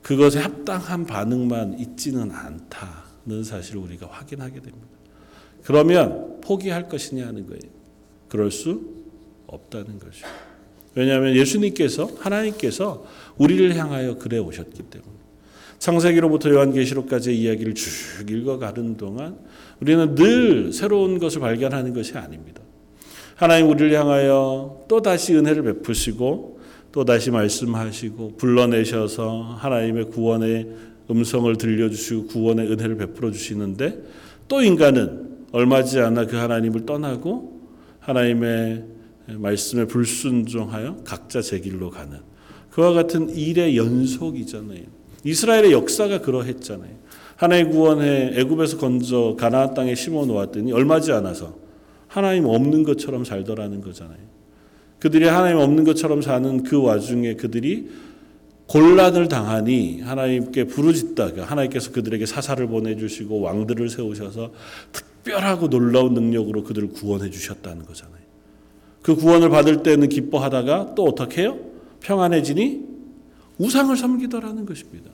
그것에 0.02 0.40
합당한 0.40 1.06
반응만 1.06 1.78
있지는 1.78 2.32
않다는 2.32 3.44
사실을 3.44 3.82
우리가 3.82 4.08
확인하게 4.08 4.54
됩니다. 4.54 4.88
그러면 5.62 6.42
포기할 6.42 6.90
것이냐 6.90 7.28
하는 7.28 7.46
거예요. 7.46 7.62
그럴 8.28 8.50
수 8.50 8.82
없다는 9.46 10.00
것이죠. 10.00 10.26
왜냐하면 10.96 11.36
예수님께서 11.36 12.10
하나님께서 12.20 13.06
우리를 13.40 13.76
향하여 13.76 14.18
그래 14.18 14.38
오셨기 14.38 14.84
때문에 14.84 15.12
창세기로부터 15.80 16.52
요한계시록까지의 16.52 17.40
이야기를 17.40 17.74
쭉 17.74 18.30
읽어가는 18.30 18.98
동안 18.98 19.38
우리는 19.80 20.14
늘 20.14 20.74
새로운 20.74 21.20
것을 21.20 21.40
발견하는 21.40 21.94
것이 21.94 22.18
아닙니다. 22.18 22.62
하나님 23.36 23.70
우리를 23.70 23.98
향하여 23.98 24.84
또 24.90 25.02
다시 25.02 25.34
은혜를 25.36 25.64
베푸시고 25.64 26.60
또 26.92 27.06
다시 27.06 27.32
말씀하시고 27.32 28.36
불러내셔서 28.36 29.56
하나님의 29.60 30.06
구원의 30.10 30.68
음성을 31.10 31.56
들려주시고 31.56 32.28
구원의 32.28 32.70
은혜를 32.72 32.98
베풀어 32.98 33.32
주시는데 33.32 34.04
또 34.50 34.62
인간은 34.62 35.30
얼마 35.54 35.84
지 35.84 36.00
않아 36.00 36.26
그 36.26 36.36
하나님을 36.36 36.86
떠나고 36.86 37.62
하나님의 38.02 38.84
말씀에 39.28 39.86
불순종하여 39.86 40.98
각자 41.06 41.42
제 41.42 41.60
길로 41.60 41.90
가는 41.90 42.20
그와 42.72 42.94
같은 42.94 43.30
일의 43.30 43.78
연속이잖아요. 43.78 44.84
이스라엘의 45.24 45.72
역사가 45.72 46.22
그러했잖아요. 46.22 46.92
하나님 47.36 47.72
구원해 47.72 48.34
애굽에서 48.36 48.78
건져 48.78 49.36
가나안 49.38 49.74
땅에 49.74 49.96
심어 49.96 50.26
놓았더니 50.26 50.72
얼마지 50.72 51.12
않아서 51.12 51.56
하나님 52.08 52.46
없는 52.46 52.84
것처럼 52.84 53.24
살더라는 53.24 53.82
거잖아요. 53.82 54.18
그들이 55.00 55.26
하나님 55.26 55.58
없는 55.58 55.86
것처럼 55.86 56.22
사는 56.22 56.64
그 56.64 56.82
와중에 56.82 57.36
그들이 57.36 57.90
곤란을 58.68 59.30
당하니 59.30 60.02
하나님께 60.02 60.66
부르짖다가 60.66 61.46
하나님께서 61.46 61.92
그들에게 61.92 62.26
사사를 62.26 62.66
보내주시고 62.68 63.42
왕들을 63.42 63.90
세우셔서 63.90 64.52
특별하고 64.92 65.70
놀라운 65.70 66.14
능력으로 66.14 66.64
그들을 66.64 66.90
구원해 66.90 67.30
주셨다는 67.32 67.86
거잖아요. 67.86 68.20
그 69.02 69.16
구원을 69.16 69.50
받을 69.50 69.82
때는 69.82 70.10
기뻐하다가 70.10 70.94
또 70.96 71.06
어떻게 71.06 71.44
해요? 71.44 71.58
평안해지니 72.02 72.86
우상을 73.58 73.96
섬기더라는 73.96 74.66
것입니다. 74.66 75.12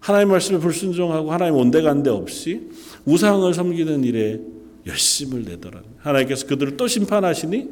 하나님 0.00 0.28
말씀에 0.28 0.58
불순종하고 0.58 1.32
하나님 1.32 1.56
온데간데 1.56 2.10
없이 2.10 2.70
우상을 3.04 3.52
섬기는 3.52 4.04
일에 4.04 4.40
열심을 4.86 5.44
내더라. 5.44 5.82
하나님께서 5.98 6.46
그들을 6.46 6.76
또 6.76 6.86
심판하시니 6.86 7.68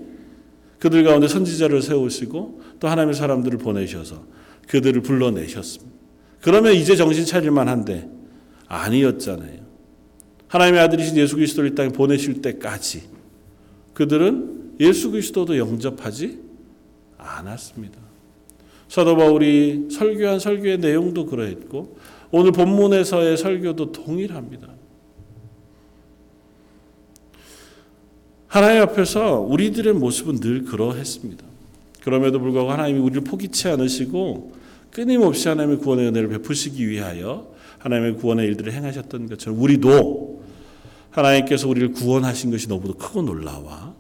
그들 0.79 1.05
가운데 1.05 1.29
선지자를 1.29 1.81
세우시고 1.81 2.61
또 2.81 2.89
하나님의 2.89 3.15
사람들을 3.15 3.59
보내셔서 3.59 4.25
그들을 4.69 5.01
불러내셨습니다. 5.03 5.97
그러면 6.43 6.75
이제 6.75 6.95
정신 6.97 7.25
차릴만 7.25 7.69
한데 7.69 8.09
아니었잖아요. 8.69 9.65
하나님의 10.49 10.81
아들이신 10.81 11.17
예수 11.17 11.37
그리스도를 11.37 11.71
이 11.71 11.75
땅에 11.75 11.89
보내실 11.89 12.43
때까지 12.43 13.05
그들은 13.95 14.75
예수 14.81 15.11
그리스도도 15.11 15.57
영접하지 15.57 16.46
않았습니다. 17.27 17.99
사도 18.89 19.17
바울이 19.17 19.89
설교한 19.91 20.39
설교의 20.39 20.79
내용도 20.79 21.27
그러했고 21.27 21.99
오늘 22.31 22.53
본문에서의 22.53 23.37
설교도 23.37 23.93
동일합니다. 23.93 24.69
하나님 28.47 28.83
앞에서 28.83 29.41
우리들의 29.41 29.93
모습은 29.95 30.41
늘 30.41 30.65
그러했습니다. 30.65 31.45
그럼에도 32.03 32.39
불구하고 32.39 32.71
하나님이 32.71 33.01
우리를 33.01 33.23
포기치 33.23 33.69
않으시고 33.69 34.53
끊임없이 34.93 35.49
하나님의 35.49 35.79
구원의 35.79 36.07
은혜를 36.09 36.29
베푸시기 36.29 36.89
위하여 36.89 37.53
하나님의 37.79 38.17
구원의 38.17 38.47
일들을 38.47 38.73
행하셨던 38.73 39.29
것처럼 39.29 39.61
우리도 39.61 40.43
하나님께서 41.11 41.69
우리를 41.69 41.93
구원하신 41.93 42.51
것이 42.51 42.69
너무도 42.69 42.95
크고 42.95 43.23
놀라와 43.23 43.95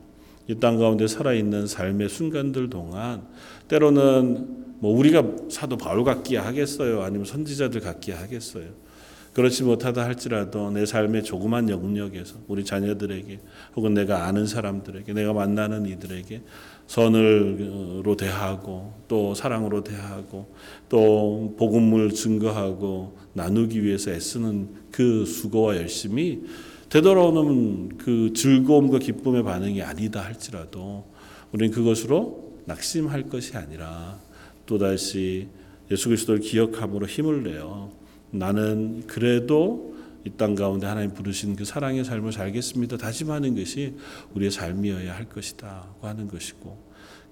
이 0.48 0.54
땅 0.60 0.78
가운데 0.78 1.06
살아있는 1.06 1.66
삶의 1.66 2.08
순간들 2.08 2.70
동안 2.70 3.22
때로는 3.68 4.66
뭐 4.78 4.96
우리가 4.96 5.24
사도 5.50 5.76
바울 5.76 6.04
같기야 6.04 6.44
하겠어요? 6.44 7.02
아니면 7.02 7.24
선지자들 7.24 7.80
같기야 7.80 8.20
하겠어요? 8.20 8.86
그렇지 9.32 9.64
못하다 9.64 10.02
할지라도 10.02 10.70
내 10.70 10.86
삶의 10.86 11.22
조그만 11.24 11.68
영역에서 11.68 12.36
우리 12.48 12.64
자녀들에게 12.64 13.38
혹은 13.74 13.92
내가 13.92 14.24
아는 14.24 14.46
사람들에게 14.46 15.12
내가 15.12 15.34
만나는 15.34 15.84
이들에게 15.84 16.40
선을로 16.86 18.16
대하고 18.16 18.94
또 19.08 19.34
사랑으로 19.34 19.84
대하고 19.84 20.54
또 20.88 21.54
복음을 21.58 22.12
증거하고 22.12 23.18
나누기 23.34 23.82
위해서 23.84 24.10
애쓰는 24.10 24.68
그 24.90 25.26
수고와 25.26 25.76
열심이 25.76 26.40
되돌아오는 26.88 27.98
그 27.98 28.32
즐거움과 28.34 28.98
기쁨의 28.98 29.42
반응이 29.42 29.82
아니다 29.82 30.24
할지라도 30.24 31.04
우리는 31.52 31.74
그것으로 31.74 32.54
낙심할 32.66 33.28
것이 33.28 33.56
아니라 33.56 34.18
또다시 34.66 35.48
예수 35.90 36.08
그리스도를 36.08 36.40
기억함으로 36.40 37.06
힘을 37.06 37.42
내어 37.44 37.90
나는 38.30 39.06
그래도 39.06 39.96
이 40.26 40.30
땅 40.36 40.56
가운데 40.56 40.88
하나님 40.88 41.14
부르신 41.14 41.54
그 41.54 41.64
사랑의 41.64 42.04
삶을 42.04 42.32
살겠습니다. 42.32 42.96
다짐하는 42.96 43.54
것이 43.54 43.94
우리의 44.34 44.50
삶이어야 44.50 45.14
할 45.14 45.28
것이다고 45.28 46.06
하는 46.06 46.26
것이고 46.26 46.76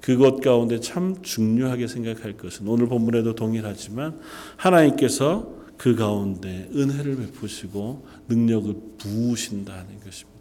그것 0.00 0.40
가운데 0.40 0.78
참 0.78 1.20
중요하게 1.20 1.88
생각할 1.88 2.36
것은 2.36 2.68
오늘 2.68 2.86
본문에도 2.86 3.34
동일하지만 3.34 4.20
하나님께서 4.56 5.52
그 5.76 5.96
가운데 5.96 6.70
은혜를 6.72 7.16
베푸시고 7.16 8.06
능력을 8.28 8.74
부으신다는 8.98 10.00
것입니다. 10.04 10.34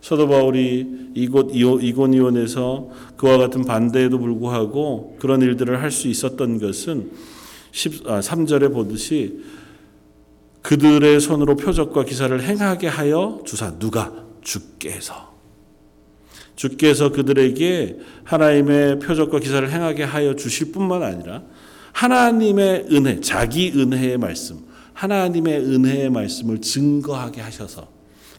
사도 0.00 0.28
바울이 0.28 1.10
이곳 1.14 1.50
이고니온에서 1.52 2.90
그와 3.16 3.38
같은 3.38 3.64
반대에도 3.64 4.18
불구하고 4.18 5.16
그런 5.18 5.42
일들을 5.42 5.82
할 5.82 5.90
수 5.90 6.08
있었던 6.08 6.58
것은 6.60 7.10
10, 7.72 8.06
아, 8.06 8.20
3절에 8.20 8.72
보듯이 8.72 9.42
그들의 10.62 11.20
손으로 11.20 11.56
표적과 11.56 12.04
기사를 12.04 12.40
행하게 12.42 12.88
하여 12.88 13.42
주사 13.44 13.78
누가 13.78 14.12
주께서 14.42 15.34
주께서 16.56 17.10
그들에게 17.12 17.98
하나님의 18.24 18.98
표적과 19.00 19.38
기사를 19.40 19.70
행하게 19.70 20.04
하여 20.04 20.34
주실 20.34 20.72
뿐만 20.72 21.02
아니라 21.02 21.42
하나님의 21.92 22.86
은혜, 22.92 23.20
자기 23.20 23.72
은혜의 23.74 24.18
말씀, 24.18 24.64
하나님의 24.96 25.60
은혜의 25.60 26.10
말씀을 26.10 26.60
증거하게 26.60 27.42
하셔서 27.42 27.88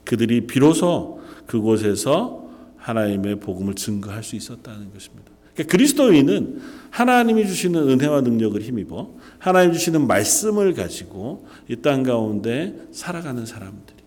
그들이 0.04 0.48
비로소 0.48 1.22
그곳에서 1.46 2.48
하나님의 2.78 3.40
복음을 3.40 3.76
증거할 3.76 4.24
수 4.24 4.36
있었다는 4.36 4.92
것입니다. 4.92 5.32
그러니까 5.54 5.72
그리스도인은 5.72 6.62
하나님이 6.90 7.48
주시는 7.48 7.90
은혜와 7.90 8.22
능력을 8.22 8.60
힘입어 8.62 9.12
하나님 9.40 9.74
주시는 9.74 10.08
말씀을 10.08 10.74
가지고 10.74 11.48
이 11.70 11.76
땅 11.82 12.04
가운데 12.04 12.76
살아가는 12.92 13.46
사람들이 13.46 13.98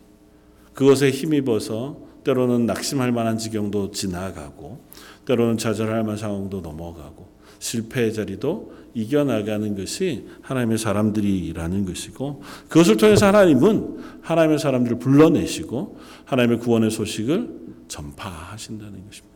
그것에 0.74 1.10
힘입어서 1.10 1.98
때로는 2.24 2.66
낙심할 2.66 3.12
만한 3.12 3.38
지경도 3.38 3.92
지나가고 3.92 4.80
때로는 5.26 5.56
좌절할 5.58 6.02
만한 6.02 6.16
상황도 6.16 6.60
넘어가고 6.60 7.28
실패의 7.58 8.12
자리도 8.14 8.79
이겨나가는 8.94 9.76
것이 9.76 10.26
하나님의 10.42 10.78
사람들이라는 10.78 11.84
것이고 11.84 12.42
그것을 12.68 12.96
통해서 12.96 13.26
하나님은 13.26 13.98
하나님의 14.22 14.58
사람들을 14.58 14.98
불러내시고 14.98 15.98
하나님의 16.24 16.58
구원의 16.58 16.90
소식을 16.90 17.48
전파하신다는 17.88 18.92
것입니다. 19.06 19.30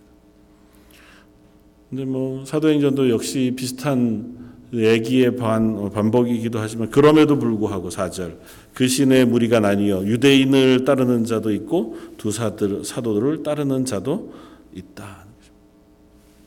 근데 1.90 2.04
뭐 2.04 2.44
사도행전도 2.44 3.10
역시 3.10 3.52
비슷한 3.56 4.54
얘기의 4.72 5.36
반, 5.36 5.90
반복이기도 5.90 6.58
하지만 6.58 6.90
그럼에도 6.90 7.38
불구하고 7.38 7.90
4절 7.90 8.38
그 8.72 8.88
신의 8.88 9.26
무리가 9.26 9.60
나뉘어 9.60 10.04
유대인을 10.04 10.84
따르는 10.84 11.24
자도 11.24 11.52
있고 11.52 11.96
두 12.16 12.32
사들, 12.32 12.84
사도들을 12.84 13.44
따르는 13.44 13.84
자도 13.84 14.32
있다. 14.74 15.23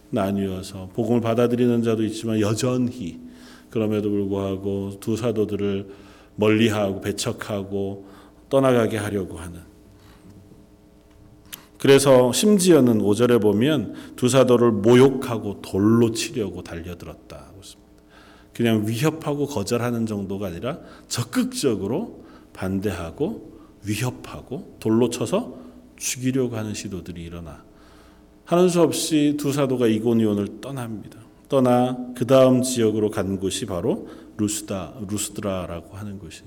나뉘어서 0.09 0.89
복음을 0.93 1.21
받아들이는 1.21 1.83
자도 1.83 2.03
있지만 2.03 2.39
여전히 2.39 3.19
그럼에도 3.69 4.09
불구하고 4.09 4.99
두 4.99 5.17
사도들을 5.17 5.87
멀리하고 6.35 7.01
배척하고 7.01 8.05
떠나가게 8.49 8.97
하려고 8.97 9.37
하는 9.37 9.61
그래서 11.77 12.31
심지어는 12.31 12.99
5절에 12.99 13.41
보면 13.41 13.93
두 14.15 14.29
사도를 14.29 14.71
모욕하고 14.71 15.61
돌로 15.61 16.11
치려고 16.11 16.63
달려들었다. 16.63 17.47
그냥 18.57 18.87
위협하고 18.87 19.45
거절하는 19.45 20.07
정도가 20.07 20.47
아니라 20.47 20.79
적극적으로 21.07 22.23
반대하고 22.53 23.51
위협하고 23.85 24.77
돌로 24.79 25.11
쳐서 25.11 25.59
죽이려고 25.95 26.57
하는 26.57 26.73
시도들이 26.73 27.23
일어나 27.23 27.63
하는 28.47 28.69
수 28.69 28.81
없이 28.81 29.35
두 29.37 29.51
사도가 29.51 29.87
이고니온을 29.87 30.61
떠납니다. 30.61 31.19
떠나 31.49 31.97
그 32.15 32.25
다음 32.25 32.61
지역으로 32.61 33.11
간 33.11 33.39
곳이 33.39 33.65
바로 33.65 34.07
루스다 34.37 34.93
루스드라라고 35.05 35.97
하는 35.97 36.17
곳이 36.17 36.43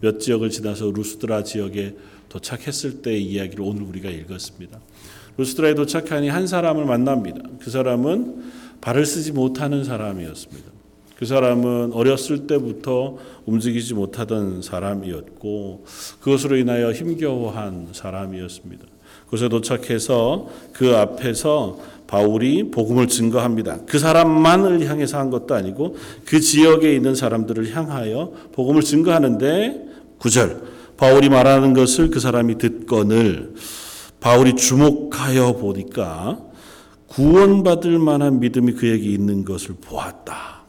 몇 0.00 0.20
지역을 0.20 0.50
지나서 0.50 0.92
루스드라 0.92 1.42
지역에 1.42 1.96
도착했을 2.28 3.02
때의 3.02 3.24
이야기를 3.24 3.64
오늘 3.64 3.82
우리가 3.82 4.08
읽었습니다. 4.08 4.78
루스드라에 5.36 5.74
도착하니 5.74 6.28
한 6.28 6.46
사람을 6.46 6.84
만납니다. 6.84 7.42
그 7.58 7.70
사람은 7.70 8.52
발을 8.80 9.04
쓰지 9.04 9.32
못하는 9.32 9.82
사람이었습니다. 9.82 10.70
그 11.16 11.26
사람은 11.26 11.92
어렸을 11.92 12.46
때부터 12.46 13.18
움직이지 13.46 13.94
못하던 13.94 14.62
사람이었고 14.62 15.86
그것으로 16.20 16.56
인하여 16.56 16.92
힘겨워한 16.92 17.88
사람이었습니다. 17.90 18.91
그곳에 19.32 19.48
도착해서 19.48 20.46
그 20.74 20.94
앞에서 20.94 21.78
바울이 22.06 22.70
복음을 22.70 23.08
증거합니다. 23.08 23.78
그 23.86 23.98
사람만을 23.98 24.86
향해서 24.86 25.18
한 25.18 25.30
것도 25.30 25.54
아니고 25.54 25.96
그 26.26 26.38
지역에 26.38 26.94
있는 26.94 27.14
사람들을 27.14 27.74
향하여 27.74 28.32
복음을 28.52 28.82
증거하는데 28.82 29.86
9절 30.18 30.60
바울이 30.98 31.30
말하는 31.30 31.72
것을 31.72 32.10
그 32.10 32.20
사람이 32.20 32.58
듣거늘 32.58 33.54
바울이 34.20 34.54
주목하여 34.54 35.54
보니까 35.54 36.38
구원받을 37.06 37.98
만한 37.98 38.38
믿음이 38.38 38.72
그에게 38.72 39.08
있는 39.08 39.46
것을 39.46 39.76
보았다. 39.80 40.61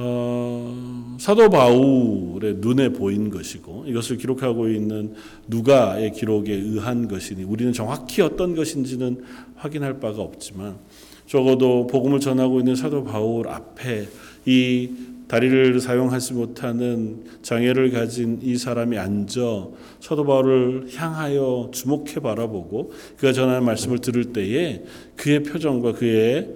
어, 0.00 1.16
사도 1.18 1.50
바울의 1.50 2.58
눈에 2.58 2.90
보인 2.90 3.30
것이고 3.30 3.86
이것을 3.88 4.16
기록하고 4.16 4.68
있는 4.68 5.14
누가의 5.48 6.12
기록에 6.12 6.54
의한 6.54 7.08
것이니 7.08 7.42
우리는 7.42 7.72
정확히 7.72 8.22
어떤 8.22 8.54
것인지는 8.54 9.24
확인할 9.56 9.98
바가 9.98 10.22
없지만 10.22 10.78
적어도 11.26 11.88
복음을 11.88 12.20
전하고 12.20 12.60
있는 12.60 12.76
사도 12.76 13.02
바울 13.02 13.48
앞에 13.48 14.06
이 14.46 14.90
다리를 15.26 15.80
사용하지 15.80 16.34
못하는 16.34 17.24
장애를 17.42 17.90
가진 17.90 18.38
이 18.40 18.56
사람이 18.56 18.96
앉아 18.96 19.66
사도 19.98 20.24
바울을 20.24 20.94
향하여 20.94 21.70
주목해 21.72 22.20
바라보고 22.22 22.92
그가 23.16 23.32
전하는 23.32 23.64
말씀을 23.64 23.98
들을 23.98 24.32
때에 24.32 24.84
그의 25.16 25.42
표정과 25.42 25.94
그의 25.94 26.48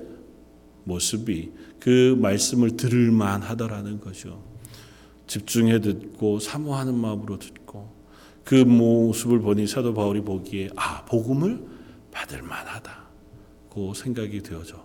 모습이 0.85 1.51
그 1.83 2.17
말씀을 2.21 2.77
들을 2.77 3.11
만하더라는 3.11 4.01
거죠. 4.01 4.41
집중해 5.27 5.81
듣고 5.81 6.39
사모하는 6.39 6.95
마음으로 6.95 7.41
듣고 7.41 7.91
그 8.45 8.55
모습을 8.55 9.41
보니 9.41 9.67
사도 9.67 9.93
바울이 9.93 10.21
보기에 10.21 10.71
아 10.77 11.05
복음을 11.07 11.61
받을 12.13 12.43
만하다고 12.43 13.95
생각이 13.95 14.45
되어져. 14.45 14.77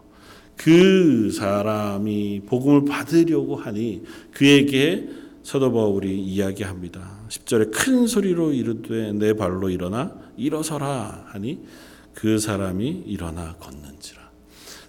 그 0.56 1.30
사람이 1.30 2.42
복음을 2.48 2.86
받으려고 2.86 3.58
하니 3.58 4.02
그에게 4.32 5.08
사도 5.44 5.72
바울이 5.72 6.20
이야기합니다. 6.20 7.28
10절에 7.30 7.72
큰 7.72 8.08
소리로 8.08 8.54
이르되 8.54 9.14
내 9.14 9.34
발로 9.34 9.70
일어나 9.70 10.20
일어서라 10.36 11.26
하니 11.28 11.64
그 12.16 12.40
사람이 12.40 13.04
일어나 13.06 13.54
걷는지라. 13.58 14.27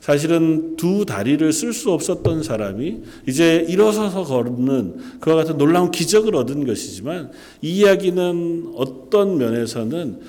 사실은 0.09 0.75
두 0.77 1.05
다리를 1.05 1.53
쓸 1.53 1.75
수 1.75 1.92
없었던 1.92 2.42
사람이 2.42 3.03
이제 3.27 3.66
일어서서 3.68 4.25
걷는 4.25 5.18
그와 5.21 5.37
같은 5.37 5.59
놀라운 5.59 5.90
기적을 5.90 6.35
얻은 6.35 6.66
것이지만 6.66 7.31
이 7.61 7.81
이야기는 7.81 8.73
어떤 8.75 9.37
면에서는 9.37 10.21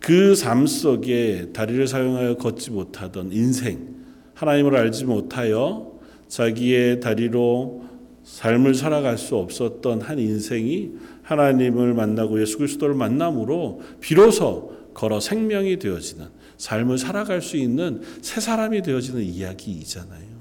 그 0.00 0.34
삶 0.34 0.66
속에 0.66 1.50
다리를 1.52 1.86
사용하여 1.86 2.38
걷지 2.38 2.72
못하던 2.72 3.30
인생, 3.30 3.94
하나님을 4.34 4.76
알지 4.76 5.04
못하여 5.04 5.92
자기의 6.26 6.98
다리로 6.98 7.84
삶을 8.24 8.74
살아갈 8.74 9.16
수 9.16 9.36
없었던 9.36 10.00
한 10.00 10.18
인생이 10.18 10.90
하나님을 11.22 11.94
만나고 11.94 12.40
예수 12.40 12.58
그리스도를 12.58 12.96
만남으로 12.96 13.80
비로소 14.00 14.72
걸어 14.92 15.20
생명이 15.20 15.78
되어지는 15.78 16.39
삶을 16.60 16.98
살아갈 16.98 17.40
수 17.40 17.56
있는 17.56 18.02
새 18.20 18.38
사람이 18.38 18.82
되어지는 18.82 19.22
이야기이잖아요. 19.22 20.40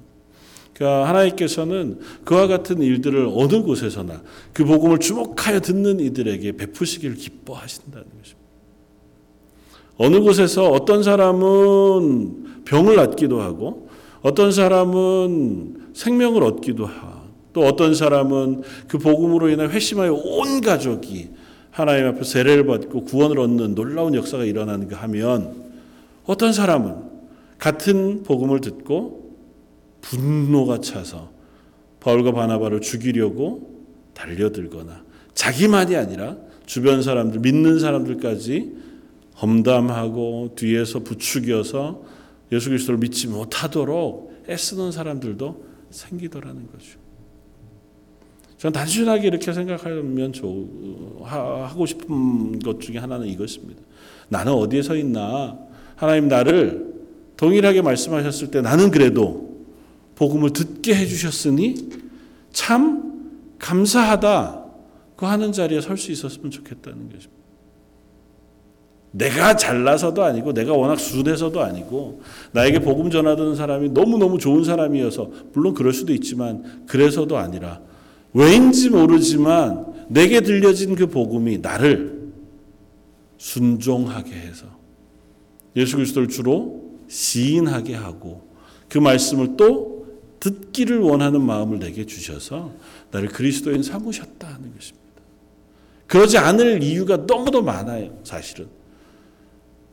그러니까 0.74 1.08
하나님께서는 1.08 2.00
그와 2.26 2.48
같은 2.48 2.82
일들을 2.82 3.30
어느 3.34 3.62
곳에서나 3.62 4.22
그 4.52 4.66
복음을 4.66 5.00
주목하여 5.00 5.62
듣는 5.62 6.02
이들에게 6.02 6.58
베푸시기를 6.58 7.16
기뻐하신다는 7.16 8.06
것입니다. 8.06 8.40
어느 9.96 10.20
곳에서 10.20 10.70
어떤 10.70 11.04
사람은 11.04 12.64
병을 12.66 12.98
낫기도 12.98 13.42
하고 13.42 13.90
어떤 14.22 14.52
사람은 14.52 15.92
생명을 15.94 16.44
얻기도 16.44 16.86
하고 16.86 17.30
또 17.54 17.62
어떤 17.62 17.96
사람은 17.96 18.64
그 18.90 18.98
복음으로 18.98 19.50
인해 19.50 19.66
회심하여 19.66 20.14
온 20.14 20.60
가족이 20.60 21.30
하나님 21.72 22.08
앞에 22.08 22.24
세례를 22.24 22.66
받고 22.66 23.06
구원을 23.06 23.40
얻는 23.40 23.76
놀라운 23.76 24.16
역사가 24.16 24.44
일어나는가 24.44 24.98
하면 24.98 25.69
어떤 26.30 26.54
사람은 26.54 27.10
같은 27.58 28.22
복음을 28.22 28.62
듣고 28.62 29.36
분노가 30.02 30.80
차서 30.80 31.32
바울과 32.00 32.34
바나바를 32.34 32.82
죽이려고 32.82 33.84
달려들거나 34.14 35.04
자기만이 35.34 35.96
아니라 35.96 36.38
주변 36.68 37.02
사람들 37.02 37.40
믿는 37.40 37.80
사람들까지 37.80 38.78
험담하고 39.42 40.54
뒤에서 40.56 41.00
부추겨서 41.00 42.04
예수 42.52 42.70
그리스도를 42.70 43.00
믿지 43.00 43.28
못하도록 43.28 44.44
애쓰는 44.48 44.92
사람들도 44.92 45.66
생기더라는 45.90 46.68
거죠. 46.68 47.00
저는 48.58 48.74
단순하게 48.74 49.30
이렇게 49.30 49.52
생각하면 49.52 50.32
하고 51.24 51.86
싶은 51.88 52.60
것 52.60 52.80
중에 52.80 53.00
하나는 53.00 53.26
이것입니다. 53.26 53.82
나는 54.28 54.54
어디에 54.54 54.84
서 54.84 54.96
있나? 54.96 55.69
하나님 56.00 56.30
나를 56.30 56.94
동일하게 57.36 57.82
말씀하셨을 57.82 58.52
때 58.52 58.62
나는 58.62 58.90
그래도 58.90 59.66
복음을 60.16 60.52
듣게 60.52 60.96
해주셨으니 60.96 61.90
참 62.54 63.34
감사하다 63.60 64.64
그 65.18 65.26
하는 65.26 65.52
자리에 65.52 65.82
설 65.82 65.98
수 65.98 66.14
있었으면 66.14 66.52
좋겠다는 66.52 67.10
것입니다. 67.10 67.40
내가 69.12 69.58
잘나서도 69.58 70.24
아니고 70.24 70.54
내가 70.54 70.74
워낙 70.74 70.98
순해서도 70.98 71.60
아니고 71.62 72.22
나에게 72.54 72.80
복음 72.80 73.10
전하던 73.10 73.58
사람이 73.58 73.90
너무너무 73.90 74.38
좋은 74.38 74.64
사람이어서 74.64 75.32
물론 75.52 75.74
그럴 75.74 75.92
수도 75.92 76.14
있지만 76.14 76.86
그래서도 76.88 77.38
아니라 77.38 77.82
왜인지 78.34 78.92
모르지만 78.92 80.08
내게 80.08 80.40
들려진 80.40 80.96
그 80.96 81.08
복음이 81.08 81.58
나를 81.58 82.32
순종하게 83.38 84.32
해서 84.32 84.79
예수 85.76 85.96
그리스도를 85.96 86.28
주로 86.28 86.90
시인하게 87.08 87.96
하고 87.96 88.48
그 88.88 88.98
말씀을 88.98 89.56
또 89.58 90.00
듣기를 90.40 91.00
원하는 91.00 91.42
마음을 91.42 91.80
내게 91.80 92.06
주셔서 92.06 92.74
나를 93.12 93.30
그리스도인 93.30 93.84
삼으셨다 93.84 94.48
하는 94.48 94.74
것입니다. 94.74 95.00
그러지 96.08 96.38
않을 96.38 96.82
이유가 96.82 97.18
너무도 97.18 97.62
많아요, 97.62 98.18
사실은. 98.24 98.68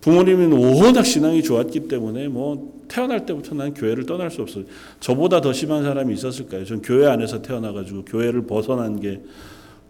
부모님은 0.00 0.52
워낙 0.52 1.04
신앙이 1.04 1.42
좋았기 1.42 1.88
때문에 1.88 2.28
뭐 2.28 2.84
태어날 2.88 3.26
때부터 3.26 3.54
난 3.54 3.74
교회를 3.74 4.06
떠날 4.06 4.30
수 4.30 4.40
없어요. 4.40 4.64
저보다 5.00 5.40
더 5.40 5.52
심한 5.52 5.82
사람이 5.82 6.14
있었을까요? 6.14 6.64
전 6.64 6.80
교회 6.80 7.06
안에서 7.06 7.42
태어나가지고 7.42 8.04
교회를 8.04 8.46
벗어난 8.46 9.00
게 9.00 9.22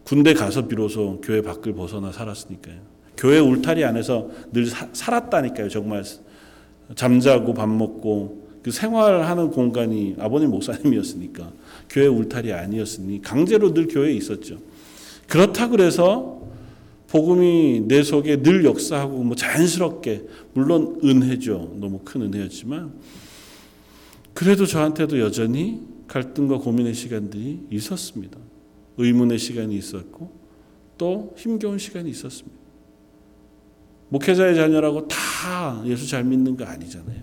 군대 0.04 0.32
가서 0.32 0.66
비로소 0.66 1.20
교회 1.20 1.42
밖을 1.42 1.74
벗어나 1.74 2.12
살았으니까요. 2.12 2.95
교회 3.16 3.38
울타리 3.38 3.84
안에서 3.84 4.30
늘 4.52 4.66
사, 4.66 4.88
살았다니까요. 4.92 5.68
정말 5.68 6.04
잠자고 6.94 7.54
밥 7.54 7.68
먹고 7.68 8.46
그 8.62 8.70
생활하는 8.70 9.50
공간이 9.50 10.16
아버님 10.18 10.50
목사님이었으니까 10.50 11.52
교회 11.88 12.06
울타리 12.06 12.52
아니었으니 12.52 13.22
강제로 13.22 13.72
늘 13.72 13.86
교회에 13.86 14.12
있었죠. 14.12 14.58
그렇다 15.28 15.68
그래서 15.68 16.42
복음이 17.08 17.84
내 17.86 18.02
속에 18.02 18.42
늘 18.42 18.64
역사하고 18.64 19.22
뭐 19.22 19.36
자연스럽게 19.36 20.24
물론 20.54 21.00
은혜죠. 21.04 21.76
너무 21.80 22.00
큰 22.04 22.22
은혜였지만 22.22 22.92
그래도 24.34 24.66
저한테도 24.66 25.20
여전히 25.20 25.80
갈등과 26.08 26.58
고민의 26.58 26.94
시간들이 26.94 27.60
있었습니다. 27.70 28.38
의문의 28.98 29.38
시간이 29.38 29.76
있었고 29.76 30.30
또 30.98 31.34
힘겨운 31.36 31.78
시간이 31.78 32.10
있었습니다. 32.10 32.65
목회자의 34.08 34.54
자녀라고 34.54 35.08
다 35.08 35.82
예수 35.86 36.08
잘 36.08 36.24
믿는 36.24 36.56
거 36.56 36.64
아니잖아요. 36.64 37.20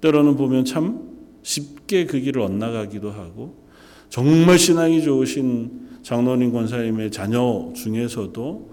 때로는 0.00 0.36
보면 0.36 0.64
참 0.64 1.10
쉽게 1.42 2.06
그 2.06 2.20
길을 2.20 2.42
엇나가기도 2.42 3.10
하고 3.10 3.62
정말 4.08 4.58
신앙이 4.58 5.02
좋으신 5.02 6.00
장로님 6.02 6.52
권사님의 6.52 7.10
자녀 7.12 7.72
중에서도 7.74 8.70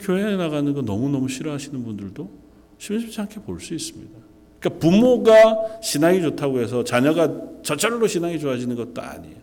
교회에 0.00 0.36
나가는 0.36 0.72
거 0.72 0.80
너무너무 0.80 1.28
싫어하시는 1.28 1.84
분들도 1.84 2.30
심심치 2.78 3.20
않게 3.20 3.40
볼 3.40 3.60
수 3.60 3.74
있습니다. 3.74 4.10
그러니까 4.58 4.80
부모가 4.80 5.80
신앙이 5.82 6.22
좋다고 6.22 6.60
해서 6.60 6.82
자녀가 6.82 7.30
저절로 7.62 8.06
신앙이 8.06 8.38
좋아지는 8.38 8.74
것도 8.74 9.02
아니에요. 9.02 9.36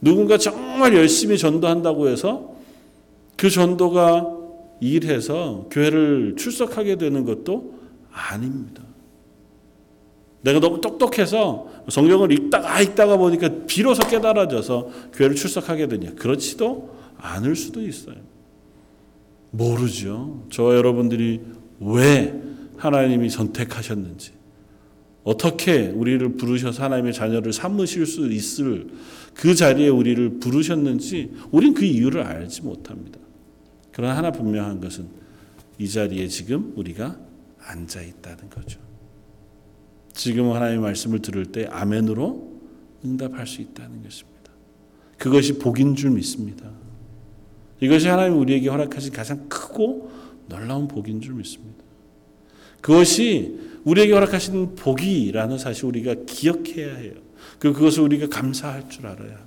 누군가 0.00 0.38
정말 0.38 0.94
열심히 0.96 1.36
전도한다고 1.36 2.08
해서 2.08 2.54
그 3.36 3.50
전도가 3.50 4.39
일해서 4.80 5.68
교회를 5.70 6.34
출석하게 6.36 6.96
되는 6.96 7.24
것도 7.24 7.78
아닙니다. 8.10 8.82
내가 10.42 10.58
너무 10.58 10.80
똑똑해서 10.80 11.68
성경을 11.88 12.32
읽다가 12.32 12.80
읽다가 12.80 13.16
보니까 13.16 13.50
비로소 13.66 14.06
깨달아져서 14.08 14.90
교회를 15.12 15.36
출석하게 15.36 15.88
되냐. 15.88 16.12
그렇지도 16.14 16.96
않을 17.18 17.56
수도 17.56 17.82
있어요. 17.82 18.16
모르죠. 19.50 20.46
저 20.50 20.74
여러분들이 20.74 21.40
왜 21.80 22.40
하나님이 22.76 23.28
선택하셨는지, 23.28 24.32
어떻게 25.22 25.88
우리를 25.88 26.36
부르셔서 26.36 26.82
하나님의 26.84 27.12
자녀를 27.12 27.52
삼으실 27.52 28.06
수 28.06 28.30
있을 28.32 28.88
그 29.34 29.54
자리에 29.54 29.88
우리를 29.88 30.38
부르셨는지, 30.38 31.32
우린 31.50 31.74
그 31.74 31.84
이유를 31.84 32.22
알지 32.22 32.62
못합니다. 32.62 33.19
그러나 33.92 34.16
하나 34.16 34.30
분명한 34.30 34.80
것은 34.80 35.08
이 35.78 35.88
자리에 35.88 36.28
지금 36.28 36.72
우리가 36.76 37.18
앉아 37.58 38.02
있다는 38.02 38.50
거죠. 38.50 38.80
지금 40.12 40.52
하나님의 40.52 40.80
말씀을 40.80 41.20
들을 41.20 41.46
때 41.46 41.66
아멘으로 41.66 42.60
응답할 43.04 43.46
수 43.46 43.62
있다는 43.62 44.02
것입니다. 44.02 44.52
그것이 45.16 45.58
복인 45.58 45.94
줄 45.94 46.10
믿습니다. 46.10 46.70
이것이 47.80 48.08
하나님 48.08 48.38
우리에게 48.38 48.68
허락하신 48.68 49.12
가장 49.12 49.48
크고 49.48 50.10
놀라운 50.48 50.88
복인 50.88 51.20
줄 51.20 51.34
믿습니다. 51.34 51.82
그것이 52.80 53.58
우리에게 53.84 54.12
허락하신 54.12 54.74
복이라는 54.74 55.58
사실 55.58 55.86
우리가 55.86 56.14
기억해야 56.26 56.96
해요. 56.96 57.14
그 57.58 57.72
그것을 57.72 58.02
우리가 58.02 58.28
감사할 58.28 58.88
줄 58.88 59.06
알아야. 59.06 59.38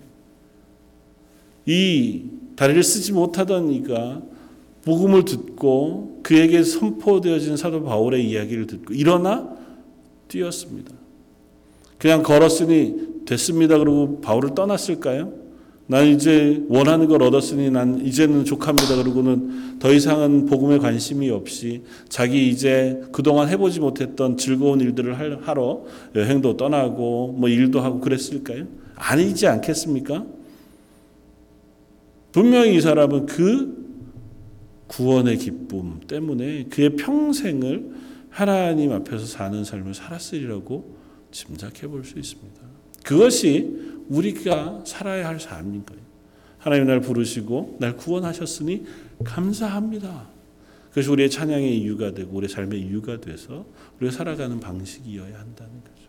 이 1.66 2.26
다리를 2.56 2.84
쓰지 2.84 3.14
못하던 3.14 3.72
이가 3.72 4.22
복음을 4.86 5.26
듣고 5.26 6.20
그에게 6.24 6.64
선포되어진 6.64 7.58
사도 7.58 7.84
바울의 7.84 8.30
이야기를 8.30 8.68
듣고 8.68 8.94
일어나 8.94 9.56
뛰었습니다. 10.28 10.92
그냥 11.98 12.22
걸었으니 12.24 13.26
됐습니다. 13.26 13.78
그러고 13.78 14.20
바울을 14.22 14.56
떠났을까요? 14.56 15.44
난 15.86 16.08
이제 16.08 16.64
원하는 16.70 17.08
걸 17.08 17.22
얻었으니 17.24 17.70
난 17.70 18.00
이제는 18.06 18.46
족합니다. 18.46 18.96
그러고는 18.96 19.80
더 19.80 19.94
이상은 19.94 20.46
복음에 20.46 20.78
관심이 20.78 21.30
없이 21.30 21.84
자기 22.08 22.50
이제 22.50 23.02
그동안 23.12 23.50
해보지 23.50 23.80
못했던 23.82 24.38
즐거운 24.38 24.80
일들을 24.80 25.42
하러 25.46 25.84
여행도 26.16 26.58
떠나고 26.58 27.36
뭐 27.38 27.50
일도 27.50 27.82
하고 27.82 28.00
그랬을까요? 28.00 28.66
아니지 28.96 29.48
않겠습니까? 29.48 30.26
분명히 32.32 32.76
이 32.76 32.82
사람은 32.82 33.26
그 33.26 33.83
구원의 34.96 35.38
기쁨 35.38 36.02
때문에 36.08 36.66
그의 36.66 36.96
평생을 36.96 37.92
하나님 38.30 38.92
앞에서 38.92 39.26
사는 39.26 39.64
삶을 39.64 39.94
살았으리라고 39.94 40.98
짐작해 41.32 41.88
볼 41.88 42.04
수 42.04 42.20
있습니다. 42.20 42.62
그것이 43.04 44.04
우리가 44.10 44.84
살아야 44.86 45.28
할 45.28 45.40
삶인 45.40 45.86
거예요. 45.86 46.02
하나님 46.58 46.88
날 46.88 47.02
부르시고 47.02 47.78
날 47.80 47.98
구원하셨으니 47.98 48.84
감사합니다. 49.24 50.28
그것이 50.90 51.10
우리의 51.10 51.30
찬양의 51.30 51.78
이유가 51.80 52.14
되고 52.14 52.38
우리의 52.38 52.50
삶의 52.50 52.80
이유가 52.82 53.20
돼서 53.20 53.66
우리가 54.00 54.16
살아가는 54.16 54.60
방식이어야 54.60 55.40
한다는 55.40 55.74
거죠. 55.82 56.08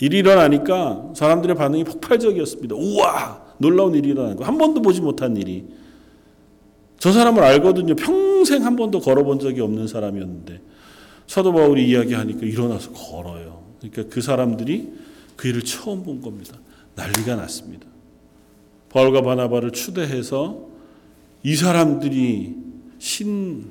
일이 0.00 0.18
일어나니까 0.18 1.12
사람들의 1.16 1.56
반응이 1.56 1.84
폭발적이었습니다. 1.84 2.74
우와! 2.74 3.54
놀라운 3.58 3.94
일이 3.94 4.10
일어나는 4.10 4.36
거. 4.36 4.44
한 4.44 4.58
번도 4.58 4.82
보지 4.82 5.00
못한 5.00 5.36
일이. 5.36 5.64
저 7.04 7.12
사람을 7.12 7.42
알거든요. 7.42 7.96
평생 7.96 8.64
한 8.64 8.76
번도 8.76 9.00
걸어본 9.00 9.38
적이 9.38 9.60
없는 9.60 9.88
사람이었는데 9.88 10.58
사도 11.26 11.52
바울이 11.52 11.86
이야기하니까 11.86 12.46
일어나서 12.46 12.92
걸어요. 12.92 13.62
그러니까 13.78 14.04
그 14.08 14.22
사람들이 14.22 14.90
그 15.36 15.48
일을 15.48 15.60
처음 15.64 16.02
본 16.02 16.22
겁니다. 16.22 16.56
난리가 16.94 17.36
났습니다. 17.36 17.86
바울과 18.88 19.20
바나바를 19.20 19.72
추대해서 19.72 20.66
이 21.42 21.54
사람들이 21.54 22.56
신 22.98 23.70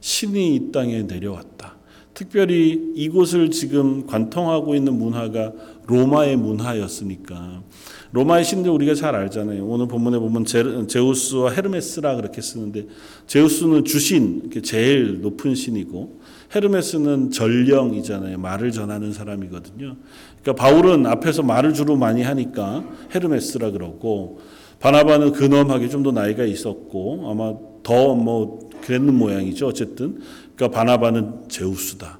신이 0.00 0.54
이 0.54 0.70
땅에 0.70 1.04
내려왔다. 1.04 1.77
특별히 2.18 2.94
이곳을 2.96 3.52
지금 3.52 4.04
관통하고 4.04 4.74
있는 4.74 4.98
문화가 4.98 5.52
로마의 5.86 6.36
문화였으니까 6.36 7.62
로마의 8.10 8.44
신들 8.44 8.72
우리가 8.72 8.96
잘 8.96 9.14
알잖아요. 9.14 9.64
오늘 9.64 9.86
본문에 9.86 10.18
보면 10.18 10.44
제우스와 10.88 11.52
헤르메스라 11.52 12.16
그렇게 12.16 12.40
쓰는데 12.40 12.88
제우스는 13.28 13.84
주신 13.84 14.50
제일 14.64 15.20
높은 15.20 15.54
신이고 15.54 16.18
헤르메스는 16.56 17.30
전령이잖아요. 17.30 18.36
말을 18.38 18.72
전하는 18.72 19.12
사람이거든요. 19.12 19.94
그러니까 20.42 20.54
바울은 20.60 21.06
앞에서 21.06 21.44
말을 21.44 21.72
주로 21.72 21.94
많이 21.94 22.22
하니까 22.22 22.84
헤르메스라 23.14 23.70
그러고 23.70 24.40
바나바는 24.80 25.32
근엄하게 25.34 25.88
좀 25.88 26.02
더 26.02 26.10
나이가 26.10 26.42
있었고 26.42 27.30
아마 27.30 27.54
더 27.84 28.16
뭐 28.16 28.68
그랬는 28.80 29.14
모양이죠. 29.14 29.66
어쨌든 29.66 30.18
그러니까 30.58 30.76
바나바는 30.76 31.48
제우스다. 31.48 32.18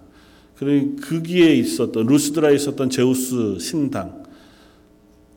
그러니 0.57 0.97
거기에 1.01 1.55
있었던 1.57 2.07
루스드라에 2.07 2.55
있었던 2.55 2.89
제우스 2.89 3.59
신당 3.59 4.23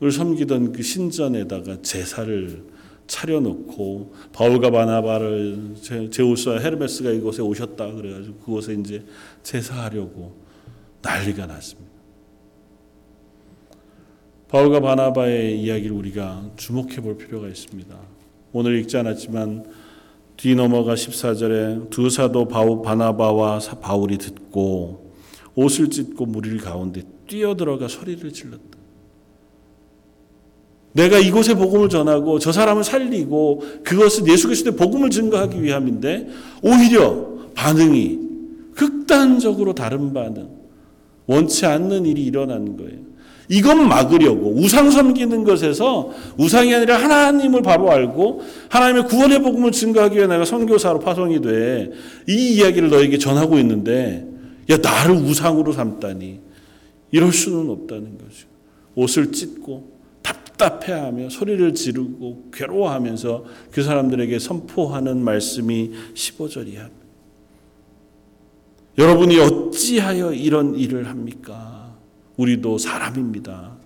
을 0.02 0.10
섬기던 0.10 0.72
그 0.72 0.82
신전에다가 0.82 1.80
제사를 1.82 2.64
차려놓고 3.06 4.14
바울과 4.32 4.70
바나바를 4.70 5.76
제우스와 6.10 6.58
헤르메스가 6.58 7.10
이곳에 7.10 7.40
오셨다 7.40 7.92
그래가지고 7.92 8.36
그곳에 8.38 8.74
이제 8.74 9.04
제사하려고 9.44 10.34
난리가 11.02 11.46
났습니다. 11.46 11.90
바울과 14.48 14.80
바나바의 14.80 15.60
이야기를 15.60 15.92
우리가 15.92 16.50
주목해 16.56 16.96
볼 16.96 17.16
필요가 17.16 17.46
있습니다. 17.46 17.96
오늘 18.52 18.78
읽지 18.80 18.96
않았지만 18.96 19.64
뒤 20.42 20.56
넘어가 20.56 20.94
14절에 20.94 21.88
두 21.88 22.10
사도 22.10 22.48
바우 22.48 22.82
바나바와 22.82 23.60
사- 23.60 23.76
바울이 23.78 24.18
듣고 24.18 25.12
옷을 25.54 25.88
찢고 25.88 26.26
무리 26.26 26.58
가운데 26.58 27.02
뛰어들어가 27.28 27.86
소리를 27.86 28.32
질렀다. 28.32 28.60
내가 30.94 31.20
이곳에 31.20 31.54
복음을 31.54 31.88
전하고 31.88 32.40
저 32.40 32.50
사람을 32.50 32.82
살리고 32.82 33.62
그것은 33.84 34.26
예수 34.26 34.48
그리스도의 34.48 34.74
복음을 34.76 35.10
증거하기 35.10 35.62
위함인데 35.62 36.26
오히려 36.64 37.24
반응이 37.54 38.18
극단적으로 38.74 39.74
다른 39.76 40.12
반응, 40.12 40.48
원치 41.26 41.66
않는 41.66 42.04
일이 42.04 42.24
일어나는 42.24 42.76
거예요. 42.76 42.98
이것 43.48 43.74
막으려고 43.74 44.54
우상 44.54 44.90
섬기는 44.90 45.44
것에서 45.44 46.10
우상이 46.36 46.74
아니라 46.74 46.96
하나님을 47.02 47.62
바로 47.62 47.90
알고 47.90 48.42
하나님의 48.68 49.06
구원의 49.06 49.42
복음을 49.42 49.72
증거하기 49.72 50.16
위해 50.16 50.26
내가 50.26 50.44
선교사로 50.44 51.00
파송이 51.00 51.40
돼 51.40 51.90
이 52.28 52.54
이야기를 52.54 52.90
너에게 52.90 53.18
전하고 53.18 53.58
있는데 53.58 54.26
야 54.70 54.76
나를 54.76 55.16
우상으로 55.16 55.72
삼다니 55.72 56.40
이럴 57.10 57.32
수는 57.32 57.68
없다는 57.68 58.18
거죠. 58.18 58.46
옷을 58.94 59.32
찢고 59.32 59.92
답답해하며 60.22 61.30
소리를 61.30 61.74
지르고 61.74 62.50
괴로워하면서 62.52 63.44
그 63.70 63.82
사람들에게 63.82 64.38
선포하는 64.38 65.22
말씀이 65.22 65.90
15절이야. 66.14 66.88
여러분이 68.98 69.38
어찌하여 69.40 70.32
이런 70.32 70.74
일을 70.76 71.08
합니까? 71.08 71.71
우리도 72.36 72.78
사람입니다. 72.78 73.76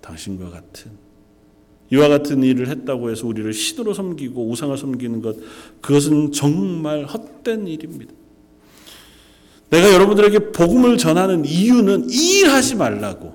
당신과 0.00 0.50
같은 0.50 0.92
이와 1.92 2.08
같은 2.08 2.42
일을 2.42 2.68
했다고 2.68 3.10
해서 3.10 3.26
우리를 3.26 3.52
신으로 3.52 3.94
섬기고 3.94 4.48
우상을 4.48 4.76
섬기는 4.76 5.22
것 5.22 5.36
그것은 5.80 6.32
정말 6.32 7.04
헛된 7.04 7.66
일입니다. 7.66 8.14
내가 9.70 9.92
여러분들에게 9.92 10.52
복음을 10.52 10.98
전하는 10.98 11.44
이유는 11.44 12.08
이 12.10 12.40
일하지 12.40 12.76
말라고 12.76 13.34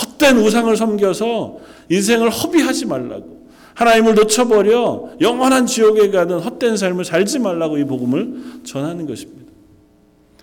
헛된 0.00 0.38
우상을 0.38 0.74
섬겨서 0.76 1.58
인생을 1.90 2.30
허비하지 2.30 2.86
말라고 2.86 3.40
하나님을 3.74 4.14
놓쳐버려 4.14 5.16
영원한 5.20 5.66
지옥에 5.66 6.10
가는 6.10 6.38
헛된 6.38 6.76
삶을 6.76 7.04
살지 7.04 7.38
말라고 7.38 7.78
이 7.78 7.84
복음을 7.84 8.62
전하는 8.64 9.06
것입니다. 9.06 9.50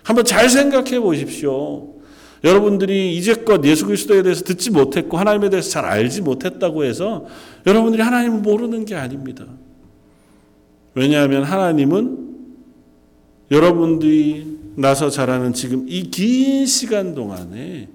한번 0.02 0.24
잘 0.24 0.48
생각해 0.48 0.98
보십시오. 1.00 1.97
여러분들이 2.44 3.16
이제껏 3.16 3.64
예수 3.64 3.86
그리스도에 3.86 4.22
대해서 4.22 4.44
듣지 4.44 4.70
못했고 4.70 5.18
하나님에 5.18 5.50
대해서 5.50 5.70
잘 5.70 5.84
알지 5.84 6.22
못했다고 6.22 6.84
해서 6.84 7.26
여러분들이 7.66 8.02
하나님을 8.02 8.40
모르는 8.40 8.84
게 8.84 8.94
아닙니다. 8.94 9.44
왜냐하면 10.94 11.44
하나님은 11.44 12.28
여러분들이 13.50 14.58
나서 14.76 15.10
자라는 15.10 15.52
지금 15.54 15.86
이 15.88 16.02
긴 16.10 16.66
시간 16.66 17.14
동안에 17.14 17.88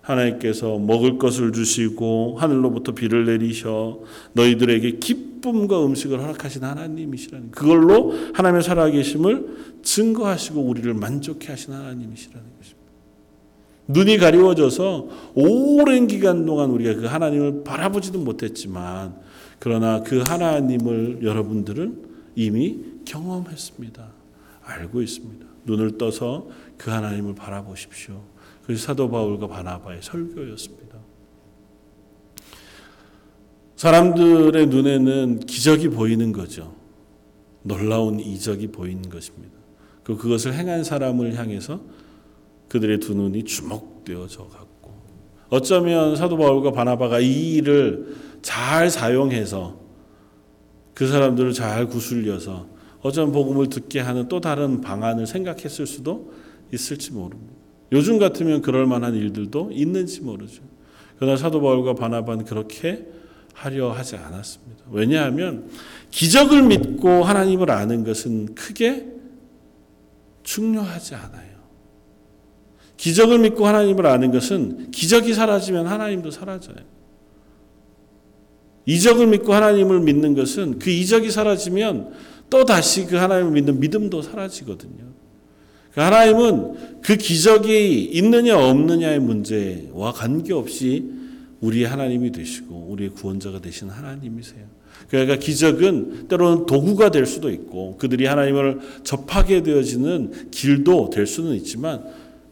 하나님께서 0.00 0.78
먹을 0.78 1.18
것을 1.18 1.52
주시고 1.52 2.36
하늘로부터 2.38 2.92
비를 2.92 3.26
내리셔 3.26 4.00
너희들에게 4.32 4.92
기쁨과 4.98 5.84
음식을 5.84 6.20
허락하신 6.20 6.64
하나님이시라는 6.64 7.50
그걸로 7.50 8.14
하나님의 8.32 8.62
살아계심을 8.62 9.80
증거하시고 9.82 10.60
우리를 10.60 10.92
만족해 10.94 11.48
하신 11.48 11.74
하나님이시라는. 11.74 12.49
눈이 13.92 14.18
가리워져서 14.18 15.08
오랜 15.34 16.06
기간 16.06 16.46
동안 16.46 16.70
우리가 16.70 16.94
그 16.94 17.06
하나님을 17.06 17.64
바라보지도 17.64 18.18
못했지만 18.20 19.16
그러나 19.58 20.02
그 20.02 20.20
하나님을 20.20 21.20
여러분들은 21.22 22.10
이미 22.36 22.80
경험했습니다. 23.04 24.12
알고 24.62 25.02
있습니다. 25.02 25.46
눈을 25.64 25.98
떠서 25.98 26.48
그 26.76 26.90
하나님을 26.90 27.34
바라보십시오. 27.34 28.22
그래서 28.64 28.86
사도 28.86 29.10
바울과 29.10 29.48
바나바의 29.48 30.00
설교였습니다. 30.02 30.98
사람들의 33.76 34.66
눈에는 34.66 35.40
기적이 35.40 35.88
보이는 35.88 36.32
거죠. 36.32 36.74
놀라운 37.62 38.20
이적이 38.20 38.68
보이는 38.68 39.08
것입니다. 39.08 39.54
그 40.04 40.16
그것을 40.16 40.54
행한 40.54 40.84
사람을 40.84 41.36
향해서 41.36 41.80
그들의 42.70 43.00
두 43.00 43.14
눈이 43.14 43.44
주목되어져 43.44 44.44
갔고 44.44 44.94
어쩌면 45.50 46.16
사도 46.16 46.38
바울과 46.38 46.70
바나바가 46.70 47.18
이 47.18 47.54
일을 47.56 48.14
잘 48.42 48.88
사용해서 48.88 49.78
그 50.94 51.08
사람들을 51.08 51.52
잘 51.52 51.86
구슬려서 51.86 52.68
어쩌면 53.02 53.32
복음을 53.32 53.68
듣게 53.68 53.98
하는 53.98 54.28
또 54.28 54.40
다른 54.40 54.80
방안을 54.80 55.26
생각했을 55.26 55.86
수도 55.86 56.32
있을지 56.72 57.12
모릅니다. 57.12 57.52
요즘 57.92 58.18
같으면 58.18 58.62
그럴 58.62 58.86
만한 58.86 59.16
일들도 59.16 59.70
있는지 59.72 60.20
모르죠. 60.20 60.62
그러나 61.16 61.36
사도 61.36 61.60
바울과 61.60 61.94
바나바는 61.94 62.44
그렇게 62.44 63.06
하려 63.52 63.90
하지 63.90 64.14
않았습니다. 64.16 64.84
왜냐하면 64.90 65.68
기적을 66.12 66.62
믿고 66.62 67.24
하나님을 67.24 67.70
아는 67.70 68.04
것은 68.04 68.54
크게 68.54 69.08
중요하지 70.44 71.16
않아요. 71.16 71.49
기적을 73.00 73.38
믿고 73.38 73.66
하나님을 73.66 74.06
아는 74.06 74.30
것은 74.30 74.90
기적이 74.90 75.32
사라지면 75.32 75.86
하나님도 75.86 76.30
사라져요. 76.30 76.76
이적을 78.84 79.26
믿고 79.26 79.54
하나님을 79.54 80.00
믿는 80.00 80.34
것은 80.34 80.78
그 80.78 80.90
이적이 80.90 81.30
사라지면 81.30 82.12
또 82.50 82.66
다시 82.66 83.06
그 83.06 83.16
하나님을 83.16 83.52
믿는 83.52 83.80
믿음도 83.80 84.20
사라지거든요. 84.20 85.04
그 85.94 86.00
하나님은 86.02 87.00
그 87.00 87.16
기적이 87.16 88.04
있느냐 88.12 88.58
없느냐의 88.58 89.18
문제와 89.18 90.12
관계없이 90.12 91.10
우리의 91.62 91.86
하나님이 91.86 92.32
되시고 92.32 92.88
우리의 92.90 93.10
구원자가 93.10 93.62
되신 93.62 93.88
하나님이세요. 93.88 94.66
그러니까 95.08 95.36
기적은 95.36 96.28
때로는 96.28 96.66
도구가 96.66 97.10
될 97.10 97.24
수도 97.24 97.50
있고 97.50 97.96
그들이 97.96 98.26
하나님을 98.26 98.80
접하게 99.04 99.62
되어지는 99.62 100.50
길도 100.50 101.08
될 101.08 101.26
수는 101.26 101.54
있지만 101.54 102.04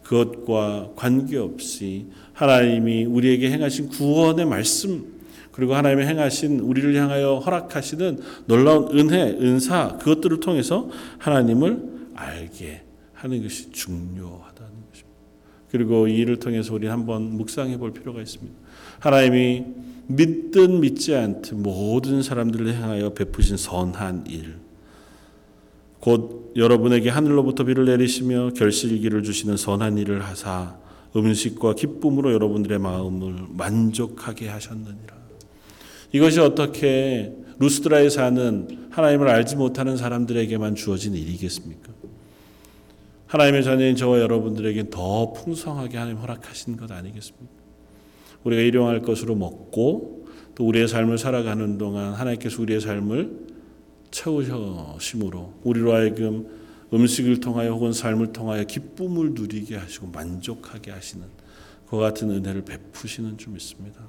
그것과 0.09 0.93
관계없이 0.97 2.07
하나님이 2.33 3.05
우리에게 3.05 3.51
행하신 3.51 3.91
구원의 3.91 4.47
말씀 4.47 5.19
그리고 5.53 5.75
하나님의 5.75 6.07
행하신 6.07 6.61
우리를 6.61 6.95
향하여 6.95 7.37
허락하시는 7.39 8.19
놀라운 8.47 8.97
은혜, 8.97 9.23
은사 9.23 9.99
그것들을 9.99 10.41
통해서 10.41 10.89
하나님을 11.19 12.11
알게 12.15 12.83
하는 13.13 13.43
것이 13.43 13.71
중요하다는 13.71 14.73
것입니다. 14.91 15.19
그리고 15.71 16.09
이 16.09 16.17
일을 16.17 16.39
통해서 16.39 16.73
우리 16.73 16.87
한번 16.87 17.37
묵상해 17.37 17.77
볼 17.77 17.93
필요가 17.93 18.23
있습니다. 18.23 18.57
하나님이 19.01 19.65
믿든 20.07 20.81
믿지 20.81 21.15
않든 21.15 21.63
모든 21.63 22.23
사람들을 22.23 22.81
향하여 22.81 23.11
베푸신 23.13 23.59
선한 23.59 24.25
일. 24.29 24.68
곧 26.09 26.55
여러분에게 26.57 27.11
하늘로부터 27.11 27.65
비를 27.65 27.85
내리시며 27.85 28.53
결실기를 28.57 29.23
주시는 29.23 29.59
선한 29.59 29.99
일을 29.99 30.25
하사 30.25 30.79
음식과 31.15 31.75
기쁨으로 31.75 32.33
여러분들의 32.33 32.79
마음을 32.79 33.35
만족하게 33.51 34.49
하셨느니라. 34.49 35.19
이것이 36.13 36.41
어떻게 36.41 37.35
루스드라에 37.59 38.09
사는 38.09 38.89
하나님을 38.89 39.29
알지 39.29 39.57
못하는 39.57 39.99
사람들에게만 39.99 40.77
주어진 40.77 41.13
일이겠습니까? 41.15 41.93
하나님의 43.27 43.63
자녀인 43.63 43.95
저와 43.95 44.19
여러분들에게 44.21 44.89
더 44.89 45.35
풍성하게 45.35 45.99
하나님 45.99 46.17
허락하신 46.17 46.79
것 46.79 46.91
아니겠습니까? 46.91 47.53
우리가 48.45 48.63
일용할 48.63 49.03
것으로 49.03 49.35
먹고 49.35 50.27
또 50.55 50.67
우리의 50.67 50.89
삶을 50.89 51.19
살아가는 51.19 51.77
동안 51.77 52.15
하나님께서 52.15 52.63
우리의 52.63 52.81
삶을 52.81 53.48
채우심으로 54.11 55.55
우리로 55.65 55.95
하여금 55.95 56.47
음식을 56.93 57.41
통하여 57.41 57.73
혹은 57.73 57.93
삶을 57.93 58.33
통하여 58.33 58.65
기쁨을 58.65 59.33
누리게 59.35 59.77
하시고 59.77 60.09
만족하게 60.09 60.91
하시는 60.91 61.27
그 61.89 61.97
같은 61.99 62.31
은혜를 62.31 62.63
베푸시는 62.65 63.39
줄 63.39 63.53
믿습니다. 63.53 64.01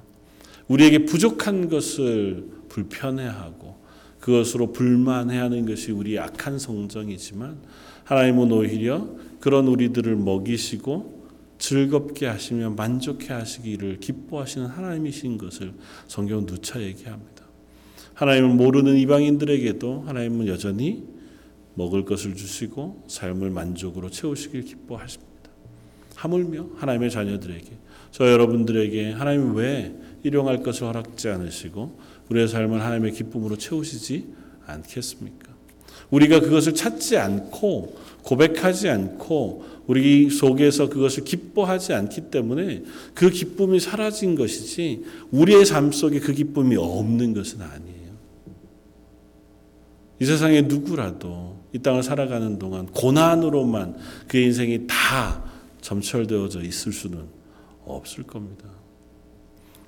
우리에게 0.68 1.04
부족한 1.04 1.68
것을 1.68 2.46
불편해하고 2.68 3.80
그것으로 4.20 4.72
불만해하는 4.72 5.66
것이 5.66 5.92
우리의 5.92 6.18
악한 6.20 6.58
성정이지만 6.58 7.58
하나님은 8.04 8.52
오히려 8.52 9.08
그런 9.40 9.66
우리들을 9.66 10.14
먹이시고 10.16 11.20
즐겁게 11.58 12.26
하시며 12.26 12.70
만족해 12.70 13.32
하시기를 13.32 14.00
기뻐하시는 14.00 14.66
하나님이신 14.66 15.38
것을 15.38 15.74
성경은 16.08 16.46
누차 16.46 16.80
얘기합니다. 16.80 17.39
하나님을 18.14 18.50
모르는 18.50 18.96
이방인들에게도 18.96 20.04
하나님은 20.06 20.46
여전히 20.46 21.04
먹을 21.74 22.04
것을 22.04 22.34
주시고 22.34 23.04
삶을 23.08 23.50
만족으로 23.50 24.10
채우시길 24.10 24.64
기뻐하십니다. 24.64 25.30
하물며 26.16 26.68
하나님의 26.76 27.10
자녀들에게 27.10 27.70
저 28.10 28.30
여러분들에게 28.30 29.12
하나님 29.12 29.54
왜 29.54 29.94
일용할 30.22 30.62
것을 30.62 30.86
허락지 30.86 31.28
않으시고 31.28 31.98
우리의 32.28 32.48
삶을 32.48 32.82
하나님의 32.82 33.12
기쁨으로 33.12 33.56
채우시지 33.56 34.26
않겠습니까? 34.66 35.50
우리가 36.10 36.40
그것을 36.40 36.74
찾지 36.74 37.16
않고 37.16 37.96
고백하지 38.22 38.88
않고 38.88 39.64
우리 39.86 40.28
속에서 40.30 40.88
그것을 40.88 41.24
기뻐하지 41.24 41.94
않기 41.94 42.30
때문에 42.30 42.82
그 43.14 43.30
기쁨이 43.30 43.80
사라진 43.80 44.34
것이지 44.34 45.04
우리의 45.30 45.64
삶 45.64 45.92
속에 45.92 46.20
그 46.20 46.32
기쁨이 46.32 46.76
없는 46.76 47.34
것은 47.34 47.62
아니에요. 47.62 47.89
이 50.20 50.24
세상에 50.24 50.62
누구라도 50.62 51.58
이 51.72 51.78
땅을 51.78 52.02
살아가는 52.02 52.58
동안 52.58 52.86
고난으로만 52.86 53.96
그의 54.28 54.44
인생이 54.46 54.86
다 54.86 55.42
점철되어져 55.80 56.62
있을 56.62 56.92
수는 56.92 57.24
없을 57.84 58.24
겁니다. 58.24 58.64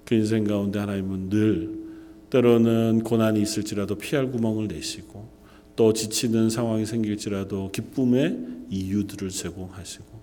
그 0.05 0.15
인생 0.15 0.45
가운데 0.45 0.79
하나님은 0.79 1.29
늘 1.29 1.83
때로는 2.31 3.03
고난이 3.05 3.43
있을지라도 3.43 3.97
피할 3.97 4.31
구멍을 4.31 4.69
내시고 4.69 5.29
또 5.77 5.93
지치는 5.93 6.51
상황이 6.51 6.87
생길지라도 6.87 7.71
기쁨의 7.73 8.39
이유들을 8.71 9.29
제공하시고 9.29 10.23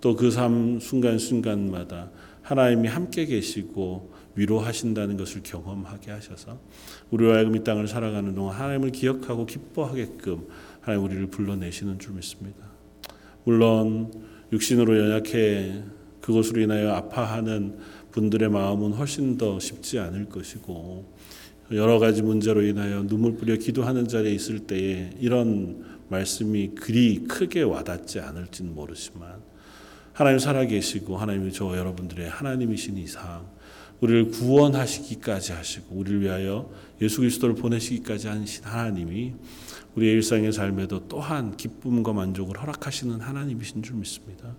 또 0.00 0.14
그 0.14 0.30
삶 0.30 0.78
순간순간마다 0.80 2.10
하나님이 2.42 2.88
함께 2.88 3.24
계시고 3.26 4.12
위로하신다는 4.36 5.16
것을 5.16 5.42
경험하게 5.42 6.12
하셔서 6.12 6.60
우리와 7.10 7.36
하여금 7.36 7.56
이 7.56 7.64
땅을 7.64 7.88
살아가는 7.88 8.34
동안 8.34 8.54
하나님을 8.54 8.92
기억하고 8.92 9.46
기뻐하게끔 9.46 10.46
하나님 10.80 11.04
우리를 11.04 11.26
불러내시는 11.28 11.98
줄 11.98 12.14
믿습니다. 12.14 12.58
물론 13.44 14.12
육신으로 14.52 14.98
연약해 14.98 15.82
그것으로 16.20 16.60
인하여 16.60 16.92
아파하는 16.92 17.78
분들의 18.12 18.48
마음은 18.48 18.92
훨씬 18.92 19.36
더 19.36 19.58
쉽지 19.58 19.98
않을 19.98 20.26
것이고 20.26 21.16
여러 21.72 21.98
가지 21.98 22.22
문제로 22.22 22.62
인하여 22.62 23.02
눈물 23.06 23.36
뿌려 23.36 23.56
기도하는 23.56 24.06
자리에 24.06 24.32
있을 24.32 24.60
때에 24.60 25.10
이런 25.18 25.84
말씀이 26.08 26.74
그리 26.76 27.24
크게 27.24 27.62
와닿지 27.62 28.20
않을지는 28.20 28.74
모르지만 28.74 29.40
하나님 30.12 30.38
살아계시고 30.38 31.16
하나님이 31.16 31.52
저 31.52 31.76
여러분들의 31.76 32.28
하나님이신 32.28 32.96
이상 32.98 33.46
우리를 34.00 34.30
구원하시기까지 34.30 35.52
하시고 35.52 35.94
우리를 35.94 36.20
위하여 36.20 36.70
예수 37.00 37.20
그리스도를 37.20 37.54
보내시기까지 37.54 38.28
하신 38.28 38.64
하나님이 38.64 39.34
우리의 39.94 40.14
일상의 40.14 40.52
삶에도 40.52 41.08
또한 41.08 41.56
기쁨과 41.56 42.12
만족을 42.12 42.60
허락하시는 42.60 43.20
하나님이신 43.20 43.82
줄 43.82 43.96
믿습니다. 43.96 44.54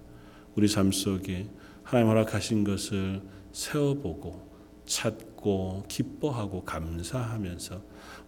우리 0.56 0.68
삶 0.68 0.92
속에 0.92 1.48
하나님 1.84 2.10
허락하신 2.10 2.64
것을 2.64 3.22
세워보고 3.52 4.48
찾고 4.86 5.86
기뻐하고 5.88 6.64
감사하면서 6.64 7.82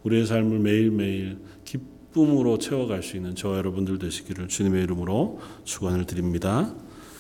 우리의 0.04 0.28
삶을 0.28 0.60
매일매일 0.60 1.40
기쁨으로 1.64 2.58
채워갈 2.60 3.02
수 3.02 3.18
있는 3.18 3.36
저 3.36 3.58
여러분들 3.58 3.98
되시기를 3.98 4.48
주님의 4.48 4.84
이름으로 4.84 5.40
축원을 5.64 6.06
드립니다. 6.06 6.74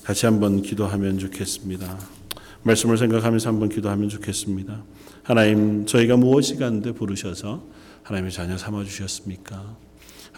같이 0.03 0.25
한번 0.25 0.61
기도하면 0.61 1.17
좋겠습니다. 1.17 2.18
말씀을 2.64 2.97
생각하면서 2.97 3.49
한번 3.49 3.70
기도하면 3.70 4.10
좋겠습니다. 4.10 4.84
하나님, 5.24 5.86
저희가 5.86 6.18
무엇이 6.18 6.57
간데 6.57 6.91
부르셔서 6.91 7.64
하나님의 8.03 8.32
자녀 8.32 8.57
삼아 8.57 8.84
주셨습니까? 8.84 9.78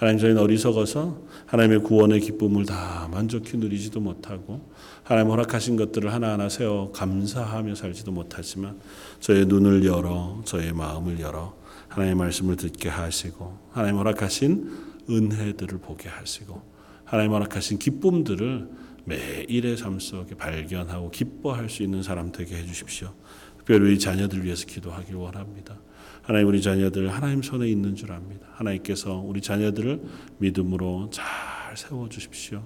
하나님 0.02 0.20
저희는 0.20 0.42
어리석어서 0.42 1.22
하나님의 1.46 1.84
구원의 1.84 2.22
기쁨을 2.22 2.66
다 2.66 3.08
만족히 3.12 3.58
누리지도 3.58 4.00
못하고 4.00 4.72
하나님 5.04 5.30
허락하신 5.30 5.78
것들을 5.78 6.12
하나하나 6.12 6.50
세워 6.50 6.92
감사하며 6.92 7.76
살지도 7.76 8.12
못하지만 8.12 8.80
저의 9.20 9.46
눈을 9.46 9.86
열어 9.86 10.42
저의 10.44 10.74
마음을 10.74 11.20
열어 11.20 11.56
하나님의 11.90 12.16
말씀을 12.16 12.56
듣게 12.56 12.90
하시고 12.90 13.56
하나님 13.72 13.98
허락하신 13.98 14.72
은혜들을 15.08 15.78
보게 15.78 16.10
하시고 16.10 16.64
하나님 17.06 17.34
허락하신 17.34 17.78
기쁨들을 17.78 18.70
매일의 19.06 19.78
삶 19.78 20.00
속에 20.00 20.36
발견하고 20.36 21.12
기뻐할 21.12 21.70
수 21.70 21.84
있는 21.84 22.04
사람 22.04 22.32
되게 22.32 22.58
해주십시오. 22.58 23.14
특별히 23.58 23.86
우리 23.86 24.00
자녀들 24.00 24.44
위해서 24.44 24.66
기도하길 24.66 25.16
원합니다. 25.16 25.80
하나님 26.22 26.48
우리 26.48 26.62
자녀들 26.62 27.10
하나님 27.10 27.42
손에 27.42 27.68
있는 27.68 27.96
줄 27.96 28.12
압니다. 28.12 28.48
하나님께서 28.54 29.18
우리 29.18 29.42
자녀들을 29.42 30.02
믿음으로 30.38 31.10
잘 31.12 31.26
세워 31.76 32.10
주십시오. 32.10 32.64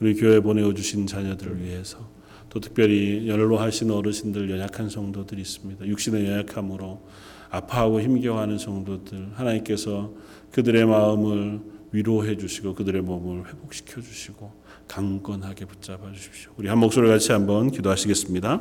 우리 0.00 0.14
교회 0.14 0.40
보내어 0.40 0.72
주신 0.74 1.06
자녀들을 1.06 1.62
위해서 1.62 2.10
또 2.48 2.58
특별히 2.58 3.28
연로하신 3.28 3.90
어르신들 3.90 4.50
연약한 4.50 4.90
성도들이 4.90 5.40
있습니다. 5.40 5.86
육신의 5.86 6.26
연약함으로 6.26 7.06
아파하고 7.50 8.00
힘겨워하는 8.00 8.58
성도들 8.58 9.32
하나님께서 9.34 10.12
그들의 10.52 10.86
마음을 10.86 11.60
위로해 11.92 12.36
주시고 12.36 12.74
그들의 12.74 13.02
몸을 13.02 13.48
회복시켜 13.48 14.00
주시고 14.00 14.59
강건하게 14.90 15.66
붙잡아 15.66 16.10
주십시오. 16.12 16.50
우리 16.56 16.68
한 16.68 16.76
목소리 16.78 17.08
같이 17.08 17.30
한번 17.30 17.70
기도하시겠습니다. 17.70 18.60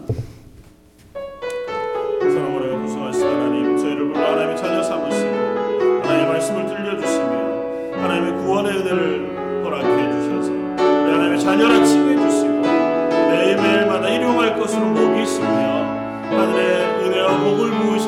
하늘의 16.29 17.03
은혜와 17.03 17.39
복을 17.39 17.71
부으셔서 17.71 17.98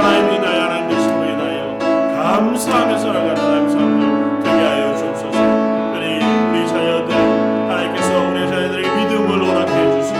나의 0.00 0.60
하나님 0.60 0.88
되심으로 0.88 1.24
인하여 1.30 1.78
감사하며 1.78 2.98
살아가는 2.98 3.36
하나님 3.36 3.68
삶을 3.68 4.42
되게 4.42 4.56
하여 4.64 4.96
주옵소서. 4.96 5.30
특별히 5.30 6.16
우리 6.50 6.66
자녀들 6.66 7.14
하나님께서 7.14 8.28
우리 8.30 8.48
자녀들에게 8.48 8.88
믿음을 8.96 9.44
허락해 9.46 10.00
주시고 10.00 10.18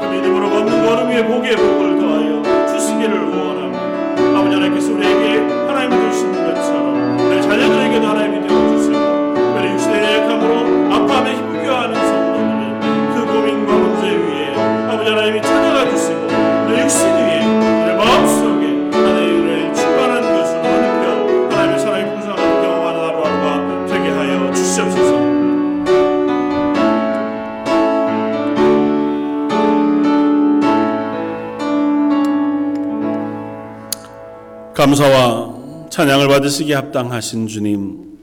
그 0.00 0.06
믿음으로 0.14 0.50
걷는 0.50 0.86
걸음 0.86 1.08
위에 1.10 1.24
복의 1.24 1.56
복을 1.56 1.98
더하여 1.98 2.66
주시기를 2.66 3.24
원합니다. 3.28 4.38
아버지 4.38 4.54
하나님께서 4.54 4.92
감사와 34.86 35.88
찬양을 35.90 36.28
받으시기에 36.28 36.76
합당하신 36.76 37.48
주님, 37.48 38.18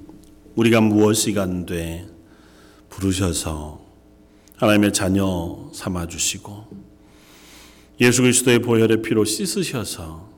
우리가 0.55 0.79
무엇이 0.79 1.33
간 1.33 1.65
돼 1.65 2.07
부르셔서 2.89 3.81
하나님의 4.55 4.93
자녀 4.93 5.69
삼아 5.73 6.07
주시고 6.07 6.67
예수 7.99 8.21
그리스도의 8.21 8.59
보혈의 8.59 9.01
피로 9.01 9.25
씻으셔서 9.25 10.29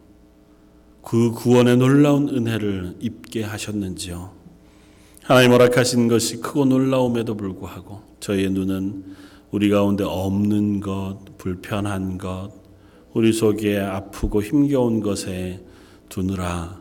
그 1.04 1.30
구원의 1.30 1.78
놀라운 1.78 2.28
은혜를 2.30 2.96
입게 3.02 3.44
하셨는지요. 3.44 4.32
하나님 5.22 5.52
허락하신 5.52 6.08
것이 6.08 6.38
크고 6.38 6.66
놀라움에도 6.66 7.38
불구하고 7.38 8.02
저희의 8.20 8.50
눈은 8.50 9.16
우리 9.52 9.70
가운데 9.70 10.04
없는 10.04 10.80
것, 10.80 11.20
불편한 11.38 12.18
것, 12.18 12.50
우리 13.14 13.32
속에 13.32 13.78
아프고 13.78 14.42
힘겨운 14.42 15.02
것에 15.02 15.64
두느라 16.10 16.80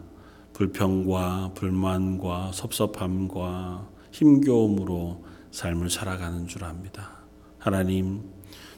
불평과 0.53 1.53
불만과 1.55 2.53
섭섭함과 2.53 3.89
힘겨움으로 4.13 5.25
삶을 5.51 5.91
살아가는 5.91 6.47
줄 6.47 6.65
압니다. 6.65 7.11
하나님, 7.59 8.23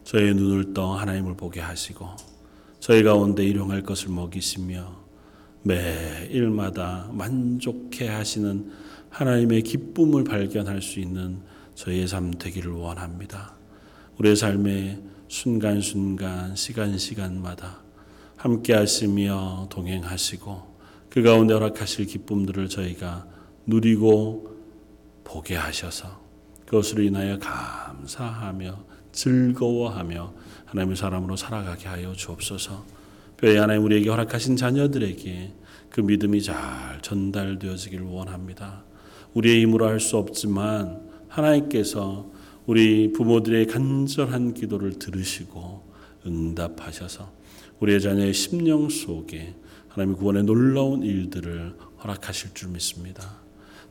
저의 0.04 0.34
눈을 0.34 0.72
떠 0.72 0.94
하나님을 0.94 1.36
보게 1.36 1.60
하시고 1.60 2.08
저희 2.80 3.02
가운데 3.02 3.44
일용할 3.44 3.82
것을 3.82 4.10
먹이시며 4.10 5.06
매일마다 5.64 7.10
만족해 7.12 8.08
하시는 8.08 8.70
하나님의 9.10 9.62
기쁨을 9.62 10.24
발견할 10.24 10.80
수 10.80 11.00
있는 11.00 11.40
저의 11.74 12.06
삶 12.06 12.30
되기를 12.30 12.72
원합니다. 12.72 13.56
우리의 14.18 14.36
삶의 14.36 15.02
순간순간, 15.28 16.54
시간시간마다 16.54 17.85
함께 18.46 18.74
하시며 18.74 19.66
동행하시고 19.70 20.76
그 21.10 21.22
가운데 21.22 21.52
허락하실 21.52 22.06
기쁨들을 22.06 22.68
저희가 22.68 23.26
누리고 23.66 24.56
보게 25.24 25.56
하셔서 25.56 26.20
그것으로 26.64 27.02
인하여 27.02 27.40
감사하며 27.40 28.84
즐거워하며 29.10 30.32
하나님의 30.66 30.96
사람으로 30.96 31.34
살아가게 31.34 31.88
하여 31.88 32.12
주옵소서. 32.12 32.84
뼈에 33.36 33.58
하나님 33.58 33.82
우리에게 33.82 34.10
허락하신 34.10 34.54
자녀들에게 34.54 35.52
그 35.90 36.00
믿음이 36.02 36.40
잘 36.40 36.54
전달되어지길 37.02 38.02
원합니다. 38.02 38.84
우리의 39.34 39.62
힘으로 39.62 39.86
할 39.88 39.98
수 39.98 40.18
없지만 40.18 41.00
하나님께서 41.26 42.30
우리 42.66 43.10
부모들의 43.12 43.66
간절한 43.66 44.54
기도를 44.54 45.00
들으시고 45.00 45.82
응답하셔서 46.24 47.35
우리의 47.80 48.00
자녀의 48.00 48.34
심령 48.34 48.88
속에 48.88 49.54
하나님의 49.88 50.18
구원의 50.18 50.44
놀라운 50.44 51.02
일들을 51.02 51.74
허락하실 52.02 52.54
줄 52.54 52.70
믿습니다. 52.70 53.40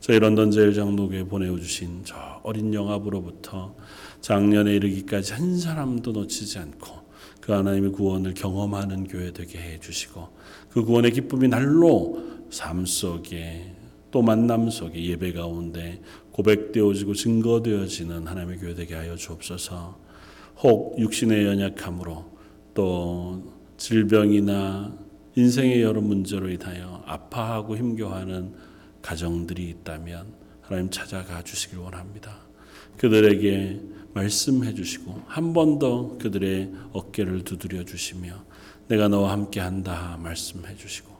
저희 0.00 0.18
런던 0.18 0.50
제일 0.50 0.72
장로교에 0.72 1.24
보내주신 1.24 2.02
저 2.04 2.40
어린 2.42 2.72
영합으로부터 2.72 3.74
작년에 4.20 4.74
이르기까지 4.74 5.32
한 5.32 5.58
사람도 5.58 6.12
놓치지 6.12 6.58
않고 6.58 7.06
그 7.40 7.52
하나님의 7.52 7.92
구원을 7.92 8.34
경험하는 8.34 9.08
교회 9.08 9.32
되게 9.32 9.58
해 9.58 9.80
주시고 9.80 10.28
그 10.70 10.84
구원의 10.84 11.12
기쁨이 11.12 11.48
날로 11.48 12.22
삶 12.50 12.86
속에 12.86 13.72
또 14.10 14.22
만남 14.22 14.70
속에 14.70 15.04
예배 15.04 15.32
가운데 15.32 16.00
고백되어지고 16.32 17.14
증거되어지는 17.14 18.26
하나님의 18.26 18.58
교회 18.58 18.74
되게 18.74 18.94
하여 18.94 19.16
주옵소서. 19.16 19.98
혹 20.62 20.98
육신의 20.98 21.44
연약함으로 21.46 22.24
또 22.74 23.55
질병이나 23.76 24.96
인생의 25.36 25.82
여러 25.82 26.00
문제로 26.00 26.48
인하여 26.48 27.02
아파하고 27.06 27.76
힘겨워하는 27.76 28.54
가정들이 29.02 29.68
있다면 29.68 30.26
하나님 30.62 30.90
찾아가 30.90 31.42
주시길 31.42 31.78
원합니다. 31.78 32.38
그들에게 32.96 33.80
말씀해 34.14 34.74
주시고 34.74 35.22
한 35.26 35.52
번 35.52 35.78
더 35.78 36.16
그들의 36.18 36.72
어깨를 36.92 37.44
두드려 37.44 37.84
주시며 37.84 38.44
내가 38.88 39.08
너와 39.08 39.32
함께 39.32 39.60
한다 39.60 40.18
말씀해 40.22 40.76
주시고 40.76 41.14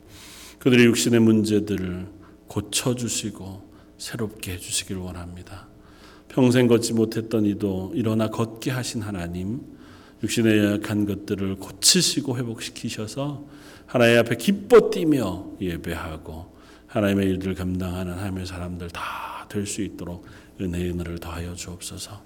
그들의 0.58 0.86
육신의 0.86 1.20
문제들을 1.20 2.06
고쳐 2.48 2.94
주시고 2.94 3.70
새롭게 3.98 4.52
해 4.52 4.58
주시길 4.58 4.96
원합니다. 4.96 5.68
평생 6.28 6.66
걷지 6.66 6.94
못했던 6.94 7.44
이도 7.44 7.92
일어나 7.94 8.28
걷게 8.30 8.70
하신 8.70 9.02
하나님 9.02 9.60
육신의 10.22 10.74
약한 10.74 11.06
것들을 11.06 11.56
고치시고 11.56 12.36
회복시키셔서 12.38 13.44
하나님 13.86 14.18
앞에 14.18 14.36
기뻐 14.36 14.90
뛰며 14.90 15.46
예배하고 15.60 16.56
하나님의 16.86 17.28
일들을 17.28 17.54
감당하는 17.54 18.14
하나님의 18.14 18.46
사람들 18.46 18.90
다 18.90 19.36
될 19.48 19.66
수 19.66 19.82
있도록 19.82 20.26
은혜의 20.60 20.90
은혜를 20.90 21.18
더하여 21.18 21.54
주옵소서. 21.54 22.20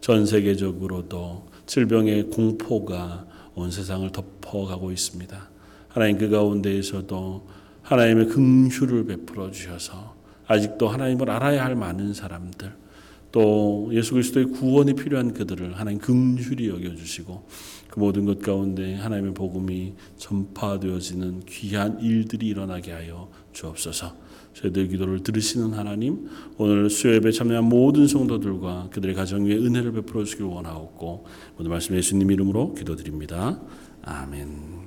전 0.00 0.26
세계적으로도 0.26 1.48
질병의 1.66 2.24
공포가 2.24 3.26
온 3.54 3.70
세상을 3.70 4.10
덮어가고 4.10 4.90
있습니다. 4.90 5.50
하나님 5.88 6.18
그 6.18 6.28
가운데에서도 6.28 7.48
하나님의 7.82 8.26
긍휼을 8.28 9.06
베풀어 9.06 9.50
주셔서 9.50 10.14
아직도 10.46 10.88
하나님을 10.88 11.30
알아야 11.30 11.64
할 11.64 11.74
많은 11.74 12.12
사람들 12.12 12.74
또 13.34 13.90
예수 13.92 14.12
그리스도의 14.12 14.46
구원이 14.46 14.94
필요한 14.94 15.34
그들을 15.34 15.76
하나님 15.76 15.98
긍휼히 15.98 16.68
여겨 16.68 16.94
주시고 16.94 17.48
그 17.88 17.98
모든 17.98 18.26
것 18.26 18.40
가운데 18.40 18.94
하나님의 18.94 19.34
복음이 19.34 19.94
전파되어지는 20.18 21.42
귀한 21.48 21.98
일들이 22.00 22.46
일어나게 22.46 22.92
하여 22.92 23.28
주옵소서. 23.52 24.14
저희들 24.52 24.86
기도를 24.86 25.24
들으시는 25.24 25.72
하나님, 25.72 26.28
오늘 26.58 26.88
수요예배 26.88 27.32
참여한 27.32 27.64
모든 27.64 28.06
성도들과 28.06 28.90
그들의 28.92 29.16
가정 29.16 29.46
위에 29.46 29.56
은혜를 29.56 29.90
베풀어 29.90 30.22
주길 30.22 30.46
원하옵고 30.46 31.26
오늘 31.58 31.70
말씀 31.72 31.96
예수님 31.96 32.30
이름으로 32.30 32.74
기도드립니다. 32.74 33.60
아멘. 34.02 34.83